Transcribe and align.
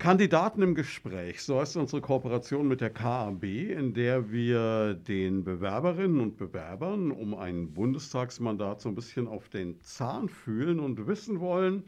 Kandidaten 0.00 0.62
im 0.62 0.74
Gespräch, 0.74 1.42
so 1.42 1.60
heißt 1.60 1.76
unsere 1.76 2.00
Kooperation 2.00 2.66
mit 2.66 2.80
der 2.80 2.88
KAB, 2.88 3.44
in 3.44 3.92
der 3.92 4.32
wir 4.32 4.94
den 4.94 5.44
Bewerberinnen 5.44 6.20
und 6.20 6.38
Bewerbern 6.38 7.10
um 7.10 7.34
ein 7.34 7.74
Bundestagsmandat 7.74 8.80
so 8.80 8.88
ein 8.88 8.94
bisschen 8.94 9.28
auf 9.28 9.50
den 9.50 9.78
Zahn 9.82 10.30
fühlen 10.30 10.80
und 10.80 11.06
wissen 11.06 11.38
wollen, 11.38 11.84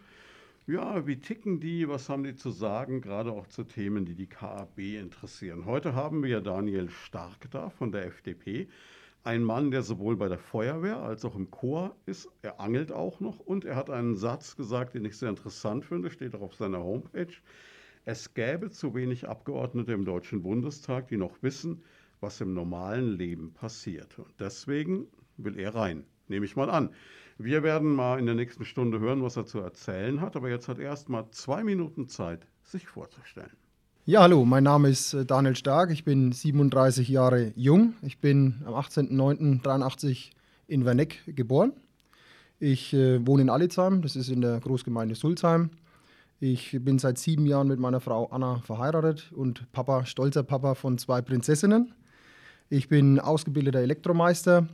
ja, 0.67 1.07
wie 1.07 1.21
ticken 1.21 1.59
die, 1.59 1.89
was 1.89 2.11
haben 2.11 2.23
die 2.23 2.37
zu 2.37 2.51
sagen, 2.51 3.01
gerade 3.01 3.33
auch 3.33 3.47
zu 3.47 3.65
Themen, 3.65 4.05
die 4.05 4.15
die 4.15 4.27
KAB 4.27 4.79
interessieren. 4.79 5.65
Heute 5.65 5.95
haben 5.95 6.23
wir 6.23 6.43
Daniel 6.43 6.91
Stark 6.91 7.51
da 7.51 7.71
von 7.71 7.93
der 7.93 8.05
FDP, 8.05 8.69
ein 9.25 9.43
Mann, 9.43 9.71
der 9.71 9.81
sowohl 9.81 10.17
bei 10.17 10.29
der 10.29 10.39
Feuerwehr 10.39 10.99
als 10.99 11.25
auch 11.25 11.35
im 11.35 11.51
Chor 11.51 11.97
ist. 12.05 12.29
Er 12.43 12.61
angelt 12.61 12.93
auch 12.93 13.21
noch 13.21 13.39
und 13.39 13.65
er 13.65 13.77
hat 13.77 13.89
einen 13.89 14.17
Satz 14.17 14.55
gesagt, 14.55 14.93
den 14.93 15.07
ich 15.07 15.17
sehr 15.17 15.31
interessant 15.31 15.87
finde, 15.87 16.11
steht 16.11 16.35
auch 16.35 16.43
auf 16.43 16.55
seiner 16.57 16.83
Homepage 16.83 17.33
es 18.05 18.35
gäbe 18.35 18.71
zu 18.71 18.95
wenig 18.95 19.29
Abgeordnete 19.29 19.93
im 19.93 20.05
Deutschen 20.05 20.43
Bundestag, 20.43 21.09
die 21.09 21.17
noch 21.17 21.43
wissen, 21.43 21.83
was 22.21 22.41
im 22.41 22.55
normalen 22.55 23.17
Leben 23.17 23.53
passiert. 23.53 24.19
Und 24.19 24.33
deswegen 24.41 25.07
will 25.37 25.59
er 25.59 25.75
rein, 25.75 26.05
nehme 26.29 26.45
ich 26.45 26.57
mal 26.57 26.71
an. 26.71 26.91
Wir 27.39 27.63
werden 27.63 27.95
mal 27.95 28.19
in 28.19 28.27
der 28.27 28.35
nächsten 28.35 28.65
Stunde 28.65 29.01
hören, 29.01 29.23
was 29.23 29.37
er 29.37 29.47
zu 29.47 29.59
erzählen 29.61 30.21
hat, 30.21 30.37
aber 30.37 30.51
jetzt 30.51 30.69
hat 30.69 30.79
er 30.79 30.85
erst 30.85 31.09
mal 31.09 31.31
zwei 31.31 31.65
Minuten 31.65 32.09
Zeit, 32.09 32.47
sich 32.63 32.87
vorzustellen. 32.87 33.57
Ja, 34.05 34.23
hallo, 34.23 34.45
mein 34.45 34.65
Name 34.65 34.89
ist 34.89 35.15
äh, 35.15 35.25
Daniel 35.25 35.55
Stark, 35.55 35.91
ich 35.93 36.05
bin 36.05 36.33
37 36.33 37.09
Jahre 37.09 37.53
jung. 37.55 37.95
Ich 38.03 38.19
bin 38.19 38.61
am 38.65 38.75
18.09.83 38.75 40.31
in 40.67 40.85
Werneck 40.85 41.23
geboren. 41.27 41.73
Ich 42.59 42.93
äh, 42.95 43.25
wohne 43.25 43.43
in 43.43 43.51
Alitzheim, 43.51 44.03
das 44.03 44.17
ist 44.17 44.29
in 44.29 44.41
der 44.41 44.59
Großgemeinde 44.59 45.15
Sulzheim. 45.15 45.71
Ich 46.45 46.77
bin 46.81 46.99
seit 46.99 47.19
sieben 47.19 47.47
Jahren 47.47 47.69
mit 47.69 47.79
meiner 47.79 48.01
Frau 48.01 48.27
Anna 48.27 48.59
verheiratet 48.63 49.31
und 49.31 49.71
Papa, 49.71 50.05
stolzer 50.05 50.43
Papa 50.43 50.75
von 50.75 50.99
zwei 50.99 51.23
Prinzessinnen. 51.23 51.95
Ich 52.69 52.89
bin 52.89 53.21
ausgebildeter 53.21 53.79
Elektromeister 53.79 54.67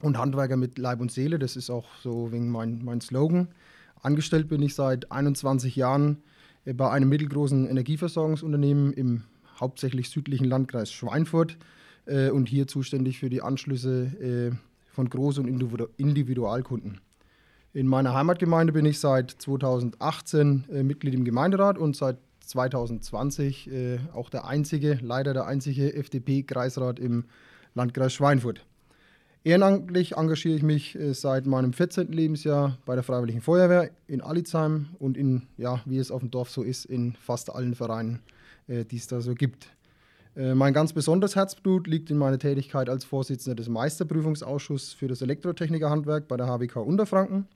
und 0.00 0.16
Handwerker 0.16 0.56
mit 0.56 0.78
Leib 0.78 1.00
und 1.00 1.10
Seele. 1.10 1.40
Das 1.40 1.56
ist 1.56 1.70
auch 1.70 1.88
so 2.04 2.30
wegen 2.30 2.52
mein, 2.52 2.84
mein 2.84 3.00
Slogan. 3.00 3.48
Angestellt 4.00 4.46
bin 4.46 4.62
ich 4.62 4.76
seit 4.76 5.10
21 5.10 5.74
Jahren 5.74 6.22
bei 6.64 6.88
einem 6.88 7.08
mittelgroßen 7.08 7.68
Energieversorgungsunternehmen 7.68 8.92
im 8.92 9.24
hauptsächlich 9.58 10.08
südlichen 10.08 10.44
Landkreis 10.44 10.92
Schweinfurt 10.92 11.58
äh, 12.04 12.30
und 12.30 12.48
hier 12.48 12.68
zuständig 12.68 13.18
für 13.18 13.28
die 13.28 13.42
Anschlüsse 13.42 14.52
äh, 14.52 14.56
von 14.92 15.10
Groß- 15.10 15.40
und 15.40 15.48
Individualkunden. 15.96 17.00
In 17.76 17.88
meiner 17.88 18.14
Heimatgemeinde 18.14 18.72
bin 18.72 18.86
ich 18.86 19.00
seit 19.00 19.30
2018 19.32 20.64
äh, 20.72 20.82
Mitglied 20.82 21.12
im 21.12 21.26
Gemeinderat 21.26 21.76
und 21.76 21.94
seit 21.94 22.16
2020 22.40 23.70
äh, 23.70 23.98
auch 24.14 24.30
der 24.30 24.46
einzige, 24.46 24.98
leider 25.02 25.34
der 25.34 25.44
einzige 25.44 25.92
FDP-Kreisrat 25.92 26.98
im 26.98 27.24
Landkreis 27.74 28.14
Schweinfurt. 28.14 28.64
Ehrenamtlich 29.44 30.16
engagiere 30.16 30.56
ich 30.56 30.62
mich 30.62 30.94
äh, 30.94 31.12
seit 31.12 31.44
meinem 31.44 31.74
14. 31.74 32.12
Lebensjahr 32.12 32.78
bei 32.86 32.94
der 32.94 33.04
Freiwilligen 33.04 33.42
Feuerwehr 33.42 33.90
in 34.06 34.22
Alitzheim 34.22 34.86
und 34.98 35.18
in, 35.18 35.42
ja, 35.58 35.82
wie 35.84 35.98
es 35.98 36.10
auf 36.10 36.20
dem 36.20 36.30
Dorf 36.30 36.48
so 36.48 36.62
ist, 36.62 36.86
in 36.86 37.12
fast 37.20 37.54
allen 37.54 37.74
Vereinen, 37.74 38.20
äh, 38.68 38.86
die 38.86 38.96
es 38.96 39.06
da 39.06 39.20
so 39.20 39.34
gibt. 39.34 39.68
Äh, 40.34 40.54
mein 40.54 40.72
ganz 40.72 40.94
besonderes 40.94 41.36
Herzblut 41.36 41.88
liegt 41.88 42.10
in 42.10 42.16
meiner 42.16 42.38
Tätigkeit 42.38 42.88
als 42.88 43.04
Vorsitzender 43.04 43.54
des 43.54 43.68
Meisterprüfungsausschusses 43.68 44.94
für 44.94 45.08
das 45.08 45.20
Elektrotechnikerhandwerk 45.20 46.26
bei 46.26 46.38
der 46.38 46.46
HWK 46.46 46.76
Unterfranken. 46.76 47.46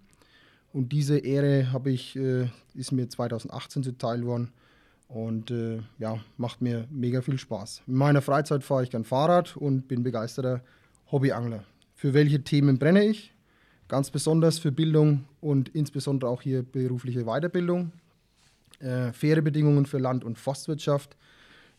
Und 0.72 0.92
diese 0.92 1.18
Ehre 1.18 1.72
habe 1.72 1.90
ich, 1.90 2.16
äh, 2.16 2.48
ist 2.74 2.92
mir 2.92 3.08
2018 3.08 3.82
zuteil 3.82 4.24
worden 4.24 4.52
und 5.08 5.50
äh, 5.50 5.80
ja, 5.98 6.20
macht 6.36 6.60
mir 6.62 6.86
mega 6.90 7.22
viel 7.22 7.38
Spaß. 7.38 7.82
In 7.86 7.94
meiner 7.94 8.22
Freizeit 8.22 8.62
fahre 8.62 8.84
ich 8.84 8.90
gern 8.90 9.04
Fahrrad 9.04 9.56
und 9.56 9.88
bin 9.88 10.04
begeisterter 10.04 10.62
Hobbyangler. 11.10 11.64
Für 11.96 12.14
welche 12.14 12.42
Themen 12.42 12.78
brenne 12.78 13.04
ich? 13.04 13.34
Ganz 13.88 14.10
besonders 14.10 14.60
für 14.60 14.70
Bildung 14.70 15.24
und 15.40 15.68
insbesondere 15.70 16.30
auch 16.30 16.42
hier 16.42 16.62
berufliche 16.62 17.24
Weiterbildung, 17.24 17.90
äh, 18.78 19.12
faire 19.12 19.42
Bedingungen 19.42 19.86
für 19.86 19.98
Land- 19.98 20.22
und 20.22 20.38
Forstwirtschaft, 20.38 21.16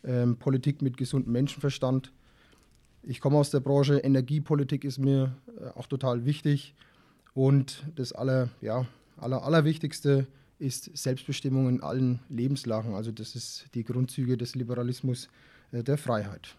äh, 0.02 0.26
Politik 0.26 0.82
mit 0.82 0.98
gesundem 0.98 1.32
Menschenverstand. 1.32 2.12
Ich 3.02 3.20
komme 3.20 3.38
aus 3.38 3.50
der 3.50 3.60
Branche, 3.60 3.98
Energiepolitik 3.98 4.84
ist 4.84 4.98
mir 4.98 5.34
äh, 5.58 5.68
auch 5.78 5.86
total 5.86 6.26
wichtig 6.26 6.74
und 7.34 7.84
das 7.94 8.12
aller, 8.12 8.50
ja, 8.60 8.86
aller, 9.16 9.42
Allerwichtigste 9.42 10.26
ist 10.58 10.96
Selbstbestimmung 10.96 11.68
in 11.68 11.82
allen 11.82 12.20
Lebenslagen. 12.28 12.94
Also 12.94 13.10
das 13.10 13.34
ist 13.34 13.66
die 13.74 13.84
Grundzüge 13.84 14.36
des 14.36 14.54
Liberalismus 14.54 15.28
äh, 15.72 15.82
der 15.82 15.98
Freiheit. 15.98 16.56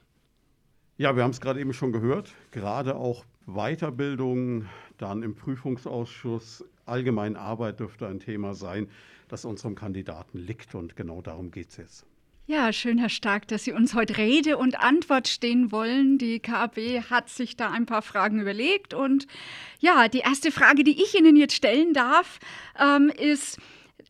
Ja, 0.97 1.15
wir 1.15 1.23
haben 1.23 1.31
es 1.31 1.41
gerade 1.41 1.59
eben 1.59 1.73
schon 1.73 1.91
gehört. 1.91 2.33
Gerade 2.51 2.95
auch 2.95 3.25
Weiterbildung, 3.45 4.65
dann 4.97 5.23
im 5.23 5.35
Prüfungsausschuss, 5.35 6.63
allgemein 6.85 7.35
Arbeit 7.35 7.79
dürfte 7.79 8.07
ein 8.07 8.19
Thema 8.19 8.53
sein, 8.53 8.87
das 9.27 9.45
unserem 9.45 9.75
Kandidaten 9.75 10.37
liegt. 10.37 10.75
Und 10.75 10.95
genau 10.95 11.21
darum 11.21 11.51
geht 11.51 11.69
es 11.69 11.77
jetzt. 11.77 12.05
Ja, 12.45 12.73
schön, 12.73 12.97
Herr 12.97 13.07
Stark, 13.07 13.47
dass 13.47 13.63
Sie 13.63 13.71
uns 13.71 13.93
heute 13.93 14.17
Rede 14.17 14.57
und 14.57 14.77
Antwort 14.77 15.29
stehen 15.29 15.71
wollen. 15.71 16.17
Die 16.17 16.41
KAB 16.41 16.77
hat 17.09 17.29
sich 17.29 17.55
da 17.55 17.71
ein 17.71 17.85
paar 17.85 18.01
Fragen 18.01 18.41
überlegt. 18.41 18.93
Und 18.93 19.27
ja, 19.79 20.09
die 20.09 20.19
erste 20.19 20.51
Frage, 20.51 20.83
die 20.83 21.01
ich 21.01 21.17
Ihnen 21.17 21.37
jetzt 21.37 21.55
stellen 21.55 21.93
darf, 21.93 22.39
ähm, 22.77 23.09
ist, 23.17 23.59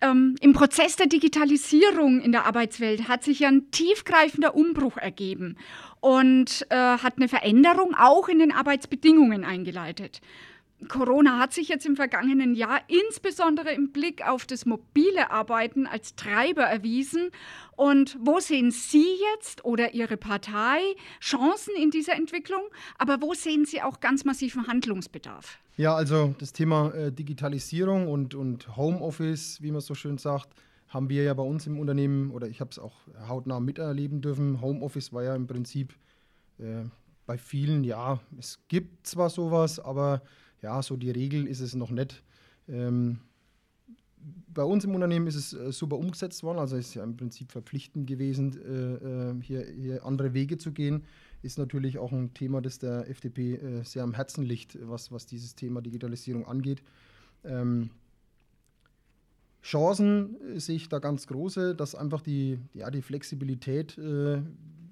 ähm, 0.01 0.33
im 0.41 0.53
Prozess 0.53 0.95
der 0.95 1.05
Digitalisierung 1.05 2.21
in 2.21 2.31
der 2.31 2.47
Arbeitswelt 2.47 3.07
hat 3.07 3.23
sich 3.23 3.41
ja 3.41 3.49
ein 3.49 3.69
tiefgreifender 3.69 4.55
Umbruch 4.55 4.97
ergeben 4.97 5.55
und 5.99 6.65
äh, 6.71 6.75
hat 6.75 7.17
eine 7.17 7.27
Veränderung 7.27 7.93
auch 7.95 8.29
in 8.29 8.39
den 8.39 8.51
Arbeitsbedingungen 8.51 9.43
eingeleitet. 9.43 10.21
Corona 10.87 11.39
hat 11.39 11.53
sich 11.53 11.67
jetzt 11.67 11.85
im 11.85 11.95
vergangenen 11.95 12.55
Jahr 12.55 12.81
insbesondere 12.87 13.71
im 13.71 13.91
Blick 13.91 14.27
auf 14.27 14.45
das 14.45 14.65
mobile 14.65 15.31
Arbeiten 15.31 15.87
als 15.87 16.15
Treiber 16.15 16.63
erwiesen. 16.63 17.29
Und 17.75 18.17
wo 18.19 18.39
sehen 18.39 18.71
Sie 18.71 19.05
jetzt 19.33 19.65
oder 19.65 19.93
Ihre 19.93 20.17
Partei 20.17 20.79
Chancen 21.19 21.73
in 21.75 21.91
dieser 21.91 22.15
Entwicklung? 22.15 22.61
Aber 22.97 23.21
wo 23.21 23.33
sehen 23.33 23.65
Sie 23.65 23.81
auch 23.81 23.99
ganz 23.99 24.25
massiven 24.25 24.67
Handlungsbedarf? 24.67 25.59
Ja, 25.75 25.95
also 25.95 26.35
das 26.37 26.53
Thema 26.53 26.93
äh, 26.93 27.11
Digitalisierung 27.11 28.07
und, 28.07 28.35
und 28.35 28.75
Homeoffice, 28.77 29.61
wie 29.61 29.71
man 29.71 29.81
so 29.81 29.95
schön 29.95 30.17
sagt, 30.17 30.49
haben 30.87 31.09
wir 31.09 31.23
ja 31.23 31.33
bei 31.33 31.43
uns 31.43 31.65
im 31.65 31.79
Unternehmen 31.79 32.29
oder 32.29 32.47
ich 32.47 32.61
habe 32.61 32.69
es 32.69 32.77
auch 32.77 32.93
hautnah 33.27 33.59
miterleben 33.59 34.21
dürfen. 34.21 34.61
Homeoffice 34.61 35.11
war 35.11 35.23
ja 35.23 35.35
im 35.35 35.47
Prinzip 35.47 35.95
äh, 36.59 36.83
bei 37.25 37.37
vielen, 37.37 37.83
ja, 37.83 38.19
es 38.37 38.59
gibt 38.67 39.07
zwar 39.07 39.29
sowas, 39.29 39.79
aber 39.79 40.21
ja, 40.63 40.81
so 40.81 40.95
die 40.97 41.11
Regel 41.11 41.45
ist 41.45 41.59
es 41.59 41.75
noch 41.75 41.91
nicht. 41.91 42.23
Ähm, 42.67 43.19
bei 44.53 44.63
uns 44.63 44.85
im 44.85 44.95
Unternehmen 44.95 45.27
ist 45.27 45.35
es 45.35 45.53
äh, 45.53 45.71
super 45.71 45.97
umgesetzt 45.97 46.43
worden, 46.43 46.59
also 46.59 46.77
ist 46.77 46.93
ja 46.93 47.03
im 47.03 47.17
Prinzip 47.17 47.51
verpflichtend 47.51 48.07
gewesen, 48.07 48.57
äh, 48.63 49.31
äh, 49.31 49.41
hier, 49.41 49.65
hier, 49.65 50.05
andere 50.05 50.33
Wege 50.33 50.57
zu 50.57 50.71
gehen. 50.71 51.03
Ist 51.41 51.57
natürlich 51.57 51.97
auch 51.97 52.13
ein 52.13 52.33
Thema, 52.33 52.61
das 52.61 52.79
der 52.79 53.09
FDP 53.09 53.55
äh, 53.55 53.83
sehr 53.83 54.03
am 54.03 54.13
Herzen 54.13 54.45
liegt, 54.45 54.77
was, 54.87 55.11
was 55.11 55.25
dieses 55.25 55.55
Thema 55.55 55.81
Digitalisierung 55.81 56.45
angeht. 56.47 56.81
Ähm, 57.43 57.89
Chancen 59.61 60.35
sehe 60.59 60.75
ich 60.75 60.89
da 60.89 60.99
ganz 60.99 61.27
große, 61.27 61.75
dass 61.75 61.95
einfach 61.95 62.21
die, 62.21 62.59
ja, 62.73 62.89
die 62.91 63.01
Flexibilität 63.01 63.97
äh, 63.97 64.41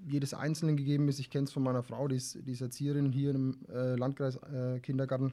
jedes 0.07 0.33
Einzelnen 0.33 0.75
gegeben 0.75 1.07
ist. 1.07 1.19
Ich 1.19 1.29
kenne 1.29 1.45
es 1.45 1.51
von 1.51 1.63
meiner 1.63 1.83
Frau, 1.83 2.07
die 2.07 2.15
ist, 2.15 2.39
die 2.45 2.51
ist 2.51 2.61
Erzieherin 2.61 3.11
hier 3.11 3.35
im 3.35 3.57
Landkreis 3.69 4.39
Kindergarten. 4.81 5.31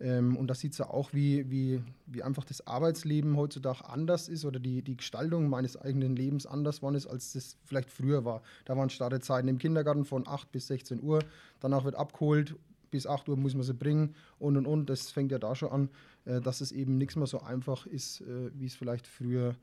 Ähm, 0.00 0.36
und 0.36 0.48
da 0.48 0.54
sieht 0.54 0.72
es 0.72 0.78
ja 0.78 0.88
auch, 0.88 1.12
wie, 1.12 1.50
wie, 1.50 1.82
wie 2.06 2.22
einfach 2.22 2.44
das 2.44 2.66
Arbeitsleben 2.66 3.36
heutzutage 3.36 3.86
anders 3.86 4.28
ist 4.28 4.44
oder 4.44 4.58
die, 4.58 4.82
die 4.82 4.96
Gestaltung 4.96 5.48
meines 5.48 5.76
eigenen 5.76 6.16
Lebens 6.16 6.46
anders 6.46 6.82
war 6.82 6.94
ist, 6.94 7.06
als 7.06 7.34
das 7.34 7.56
vielleicht 7.64 7.90
früher 7.90 8.24
war. 8.24 8.42
Da 8.64 8.76
waren 8.76 8.88
Startezeiten 8.88 9.48
im 9.48 9.58
Kindergarten 9.58 10.06
von 10.06 10.26
8 10.26 10.50
bis 10.50 10.68
16 10.68 11.02
Uhr, 11.02 11.20
danach 11.60 11.84
wird 11.84 11.96
abgeholt, 11.96 12.56
bis 12.90 13.06
8 13.06 13.28
Uhr 13.28 13.36
muss 13.36 13.54
man 13.54 13.62
sie 13.62 13.74
bringen 13.74 14.14
und 14.38 14.56
und 14.56 14.66
und. 14.66 14.90
Das 14.90 15.10
fängt 15.10 15.32
ja 15.32 15.38
da 15.38 15.54
schon 15.54 15.70
an, 15.70 15.88
äh, 16.24 16.40
dass 16.40 16.60
es 16.60 16.72
eben 16.72 16.96
nichts 16.96 17.16
mehr 17.16 17.26
so 17.26 17.40
einfach 17.42 17.86
ist, 17.86 18.22
äh, 18.22 18.50
wie 18.54 18.66
es 18.66 18.74
vielleicht 18.74 19.06
früher 19.06 19.54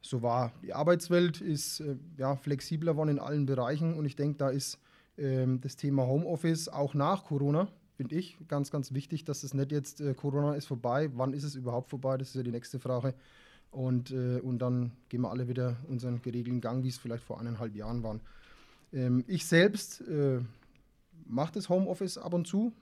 so 0.00 0.22
war. 0.22 0.52
Die 0.62 0.72
Arbeitswelt 0.72 1.40
ist 1.40 1.80
äh, 1.80 1.96
ja, 2.16 2.36
flexibler 2.36 2.92
geworden 2.92 3.10
in 3.10 3.18
allen 3.18 3.44
Bereichen 3.44 3.94
und 3.94 4.06
ich 4.06 4.16
denke, 4.16 4.38
da 4.38 4.50
ist 4.50 4.78
ähm, 5.18 5.60
das 5.60 5.76
Thema 5.76 6.06
Homeoffice 6.06 6.68
auch 6.68 6.94
nach 6.94 7.24
Corona 7.24 7.68
finde 8.00 8.14
ich, 8.14 8.38
ganz, 8.48 8.70
ganz 8.70 8.94
wichtig, 8.94 9.26
dass 9.26 9.42
es 9.42 9.52
nicht 9.52 9.72
jetzt 9.72 10.00
äh, 10.00 10.14
Corona 10.14 10.54
ist 10.54 10.64
vorbei. 10.64 11.10
Wann 11.16 11.34
ist 11.34 11.44
es 11.44 11.54
überhaupt 11.54 11.90
vorbei? 11.90 12.16
Das 12.16 12.28
ist 12.28 12.34
ja 12.34 12.42
die 12.42 12.50
nächste 12.50 12.78
Frage. 12.78 13.12
Und, 13.70 14.10
äh, 14.10 14.40
und 14.40 14.58
dann 14.60 14.92
gehen 15.10 15.20
wir 15.20 15.30
alle 15.30 15.48
wieder 15.48 15.76
unseren 15.86 16.22
geregelten 16.22 16.62
Gang, 16.62 16.82
wie 16.82 16.88
es 16.88 16.96
vielleicht 16.96 17.22
vor 17.22 17.38
eineinhalb 17.38 17.76
Jahren 17.76 18.02
waren. 18.02 18.22
Ähm, 18.94 19.22
ich 19.26 19.44
selbst 19.44 20.00
äh, 20.08 20.40
mache 21.26 21.52
das 21.52 21.68
Homeoffice 21.68 22.16
ab 22.16 22.32
und 22.32 22.46
zu. 22.46 22.72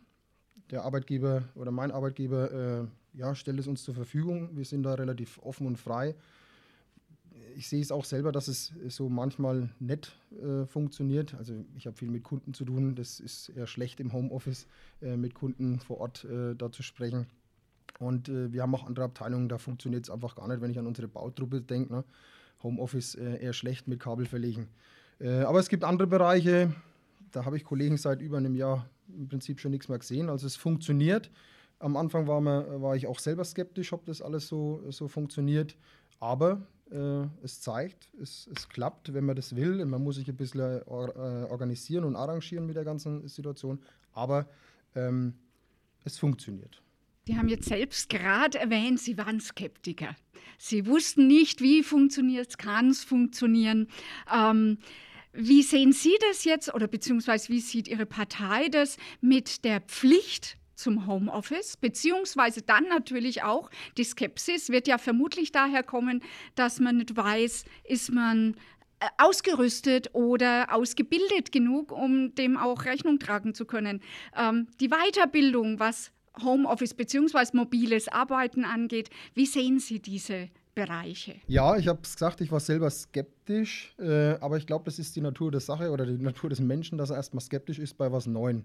Der 0.71 0.85
Arbeitgeber 0.85 1.43
oder 1.57 1.73
mein 1.73 1.91
Arbeitgeber 1.91 2.53
äh, 2.53 3.19
ja, 3.19 3.35
stellt 3.35 3.59
es 3.59 3.67
uns 3.67 3.83
zur 3.83 3.97
Verfügung. 3.97 4.57
Wir 4.57 4.65
sind 4.65 4.85
da 4.85 4.95
relativ 4.95 5.41
offen 5.43 5.67
und 5.67 5.79
frei 5.79 6.15
ich 7.59 7.67
sehe 7.67 7.81
es 7.81 7.91
auch 7.91 8.05
selber, 8.05 8.31
dass 8.31 8.47
es 8.47 8.73
so 8.87 9.09
manchmal 9.09 9.69
nett 9.81 10.13
äh, 10.41 10.65
funktioniert. 10.65 11.35
Also 11.35 11.55
ich 11.77 11.89
habe 11.89 11.97
viel 11.97 12.09
mit 12.09 12.23
Kunden 12.23 12.55
zu 12.55 12.65
tun. 12.65 12.95
Das 12.95 13.19
ist 13.19 13.49
eher 13.49 13.67
schlecht 13.67 13.99
im 13.99 14.13
Homeoffice, 14.13 14.69
äh, 15.03 15.17
mit 15.17 15.35
Kunden 15.35 15.81
vor 15.81 15.99
Ort 15.99 16.25
äh, 16.25 16.55
da 16.55 16.71
zu 16.71 16.85
sprechen. 16.85 17.27
Und 17.99 18.29
äh, 18.29 18.53
wir 18.53 18.63
haben 18.63 18.73
auch 18.77 18.87
andere 18.87 19.07
Abteilungen, 19.07 19.49
da 19.49 19.59
funktioniert 19.59 20.05
es 20.05 20.11
einfach 20.11 20.37
gar 20.37 20.47
nicht, 20.47 20.61
wenn 20.61 20.71
ich 20.71 20.79
an 20.79 20.87
unsere 20.87 21.09
Bautruppe 21.09 21.61
denke. 21.61 21.93
Ne? 21.93 22.05
Homeoffice 22.63 23.17
äh, 23.17 23.43
eher 23.43 23.53
schlecht 23.53 23.89
mit 23.89 23.99
Kabel 23.99 24.27
verlegen. 24.27 24.69
Äh, 25.19 25.41
aber 25.41 25.59
es 25.59 25.69
gibt 25.69 25.83
andere 25.83 26.07
Bereiche, 26.07 26.73
da 27.33 27.45
habe 27.45 27.57
ich 27.57 27.65
Kollegen 27.65 27.97
seit 27.97 28.23
über 28.23 28.37
einem 28.37 28.55
Jahr 28.55 28.89
im 29.09 29.27
Prinzip 29.27 29.59
schon 29.59 29.73
nichts 29.73 29.89
mehr 29.89 29.99
gesehen. 29.99 30.31
Also 30.31 30.47
es 30.47 30.55
funktioniert. 30.55 31.29
Am 31.81 31.97
Anfang 31.97 32.29
war, 32.29 32.41
man, 32.41 32.81
war 32.81 32.95
ich 32.95 33.09
auch 33.09 33.19
selber 33.19 33.43
skeptisch, 33.45 33.93
ob 33.93 34.07
das 34.07 34.23
alles 34.23 34.47
so, 34.47 34.81
so 34.91 35.09
funktioniert. 35.09 35.77
Aber 36.21 36.63
äh, 36.91 37.27
es 37.43 37.61
zeigt, 37.61 38.09
es, 38.21 38.49
es, 38.55 38.69
klappt, 38.69 39.13
wenn 39.13 39.25
man 39.25 39.37
das 39.37 39.55
will. 39.55 39.85
Man 39.85 40.03
muss 40.03 40.17
sich 40.17 40.29
ein 40.29 40.37
bisschen 40.37 40.83
or, 40.85 41.15
äh, 41.17 41.51
organisieren 41.51 42.05
und 42.05 42.17
arrangieren 42.17 42.67
mit 42.67 42.77
der 42.77 42.85
ganzen 42.85 43.27
Situation. 43.29 43.81
Aber 44.13 44.49
ähm, 44.95 45.35
es 46.05 46.19
funktioniert. 46.19 46.83
Sie 47.27 47.37
haben 47.37 47.49
jetzt 47.49 47.69
selbst 47.69 48.09
gerade 48.09 48.59
erwähnt, 48.59 49.01
Sie 49.01 49.19
waren 49.19 49.39
Skeptiker. 49.39 50.17
Sie 50.57 50.87
wussten 50.87 51.27
nicht, 51.27 51.61
wie 51.61 51.83
funktioniert 51.83 52.49
es, 52.49 52.57
kann 52.57 52.89
es 52.89 53.05
funktionieren. 53.05 53.89
Ähm, 54.35 54.79
wie 55.33 55.63
sehen 55.63 55.93
Sie 55.93 56.17
das 56.29 56.45
jetzt 56.45 56.73
oder 56.75 56.89
beziehungsweise 56.89 57.51
wie 57.51 57.61
sieht 57.61 57.87
Ihre 57.87 58.07
Partei 58.07 58.69
das 58.69 58.97
mit 59.21 59.65
der 59.65 59.83
Pflicht 59.83 60.57
zum 60.79 61.07
Homeoffice, 61.07 61.77
beziehungsweise 61.77 62.63
dann 62.63 62.85
natürlich 62.89 63.43
auch 63.43 63.71
die 63.97 64.05
Skepsis 64.05 64.71
wird 64.71 64.87
ja 64.87 64.99
vermutlich 64.99 65.53
daher 65.53 65.83
kommen, 65.83 66.23
dass 66.55 66.81
man 66.81 66.99
nicht 66.99 67.17
weiß, 67.17 67.65
ist 67.85 68.13
man 68.13 68.55
äh, 69.01 69.07
ausgerüstet 69.19 70.15
oder 70.15 70.73
ausgebildet 70.73 71.53
genug, 71.53 71.93
um 71.93 72.35
dem 72.35 72.57
auch 72.57 72.85
Rechnung 72.85 73.19
tragen 73.19 73.55
zu 73.55 73.65
können. 73.65 74.01
Ähm, 74.37 74.69
die 74.81 74.89
Weiterbildung, 74.89 75.81
was 75.81 76.13
Homeoffice 76.43 76.95
bzw. 76.95 77.57
mobiles 77.57 78.09
Arbeiten 78.09 78.65
angeht. 78.65 79.11
Wie 79.35 79.47
sehen 79.47 79.81
Sie 79.81 80.01
diese 80.01 80.49
Bereiche? 80.75 81.35
Ja, 81.49 81.77
ich 81.77 81.89
habe 81.89 81.99
es 82.05 82.15
gesagt, 82.15 82.41
ich 82.41 82.53
war 82.53 82.61
selber 82.61 82.89
skeptisch, 82.91 83.95
äh, 83.99 84.35
aber 84.41 84.59
ich 84.59 84.67
glaube, 84.67 84.85
das 84.85 85.01
ist 85.01 85.17
die 85.17 85.21
Natur 85.21 85.51
der 85.51 85.61
Sache 85.61 85.91
oder 85.91 86.07
die 86.07 86.23
Natur 86.23 86.51
des 86.51 86.61
Menschen, 86.61 86.99
dass 86.99 87.11
er 87.11 87.17
erstmal 87.17 87.43
skeptisch 87.43 87.81
ist 87.81 87.99
bei 87.99 88.13
was 88.13 88.29
Neuem. 88.29 88.63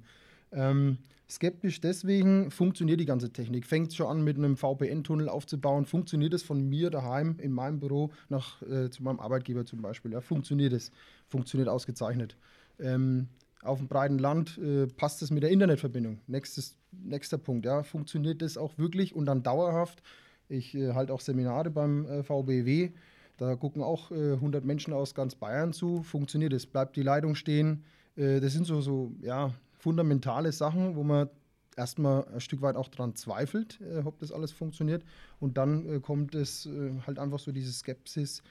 Ähm, 0.54 0.98
skeptisch 1.30 1.82
deswegen 1.82 2.52
funktioniert 2.52 3.00
die 3.00 3.06
ganze 3.06 3.32
Technik. 3.32 3.66
Fängt 3.66 3.94
schon 3.94 4.08
an 4.08 4.24
mit 4.24 4.38
einem 4.38 4.56
VPN-Tunnel 4.56 5.30
aufzubauen. 5.30 5.86
Funktioniert 5.86 6.34
es 6.34 6.44
von 6.44 6.70
mir 6.70 6.90
daheim 6.90 7.38
in 7.40 7.52
meinem 7.52 7.80
Büro 7.80 8.12
nach 8.30 8.62
äh, 8.62 8.90
zu 8.90 9.04
meinem 9.04 9.20
Arbeitgeber 9.20 9.66
zum 9.66 9.82
Beispiel? 9.82 10.12
Ja, 10.12 10.22
funktioniert 10.22 10.74
es? 10.74 10.92
Funktioniert 11.28 11.70
ausgezeichnet. 11.70 12.38
Ähm, 12.80 13.28
auf 13.62 13.80
dem 13.80 13.88
breiten 13.88 14.20
Land 14.20 14.58
äh, 14.58 14.88
passt 14.88 15.22
es 15.22 15.32
mit 15.32 15.44
der 15.44 15.50
Internetverbindung. 15.50 16.20
Nächstes, 16.28 16.78
nächster 16.92 17.38
Punkt, 17.38 17.66
ja, 17.66 17.84
funktioniert 17.84 18.42
das 18.42 18.58
auch 18.58 18.78
wirklich 18.78 19.16
und 19.16 19.26
dann 19.26 19.42
dauerhaft? 19.42 20.04
Ich 20.50 20.76
äh, 20.76 20.94
halte 20.94 21.14
auch 21.14 21.22
Seminare 21.22 21.70
beim 21.70 22.06
äh, 22.06 22.24
VBW, 22.24 22.92
da 23.38 23.56
gucken 23.56 23.82
auch 23.82 24.12
100 24.12 24.64
äh, 24.64 24.68
Menschen 24.68 24.94
aus 24.94 25.16
ganz 25.16 25.36
Bayern 25.36 25.74
zu. 25.74 26.04
Funktioniert 26.04 26.54
es? 26.54 26.66
Bleibt 26.66 26.96
die 26.96 27.02
Leitung 27.02 27.36
stehen? 27.36 27.84
Äh, 28.16 28.40
das 28.40 28.54
sind 28.54 28.66
so, 28.66 28.82
so 28.82 29.12
ja, 29.22 29.52
fundamentale 29.84 30.52
Sachen, 30.52 30.96
wo 30.96 31.04
man 31.04 31.30
erstmal 31.76 32.26
ein 32.34 32.40
Stück 32.40 32.62
weit 32.62 32.76
auch 32.76 32.88
daran 32.88 33.16
zweifelt, 33.16 33.80
äh, 33.82 34.00
ob 34.00 34.20
das 34.20 34.32
alles 34.32 34.52
funktioniert. 34.52 35.04
Und 35.40 35.58
dann 35.58 36.02
kommt 36.02 36.36
es 36.36 36.70
halt 37.06 37.20
einfach 37.20 37.40
so 37.40 37.52
diese 37.52 37.74
Skepsis, 37.74 38.42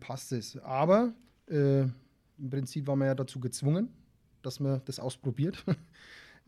passt 0.00 0.32
es. 0.32 0.56
Aber 0.58 1.12
im 1.48 2.50
Prinzip 2.50 2.86
war 2.86 2.96
man 2.96 3.08
ja 3.08 3.14
dazu 3.14 3.40
gezwungen, 3.40 3.88
dass 4.42 4.60
man 4.60 4.80
das 4.84 4.98
ausprobiert. 4.98 5.64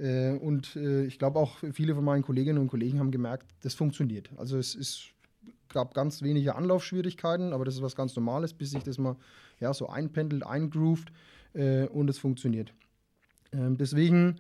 Äh, 0.00 0.31
und 0.38 0.76
äh, 0.76 1.06
ich 1.06 1.19
glaube 1.19 1.41
auch 1.41 1.56
viele 1.73 1.93
von 1.93 2.05
meinen 2.05 2.23
Kolleginnen 2.23 2.59
und 2.59 2.69
Kollegen 2.69 3.00
haben 3.00 3.11
gemerkt, 3.11 3.53
das 3.62 3.75
funktioniert. 3.75 4.31
Also 4.37 4.56
es 4.56 4.76
ist, 4.76 5.09
gab 5.69 5.93
ganz 5.93 6.23
wenige 6.23 6.55
Anlaufschwierigkeiten, 6.55 7.53
aber 7.53 7.65
das 7.65 7.75
ist 7.75 7.82
was 7.82 7.97
ganz 7.97 8.15
Normales, 8.15 8.55
bis 8.55 8.70
sich 8.70 8.85
das 8.85 8.97
mal 8.99 9.17
ja, 9.59 9.75
so 9.75 9.88
einpendelt, 9.88 10.47
eingroovt 10.47 11.11
äh, 11.53 11.87
und 11.87 12.09
es 12.09 12.17
funktioniert. 12.17 12.73
Ähm, 13.52 13.76
deswegen 13.76 14.36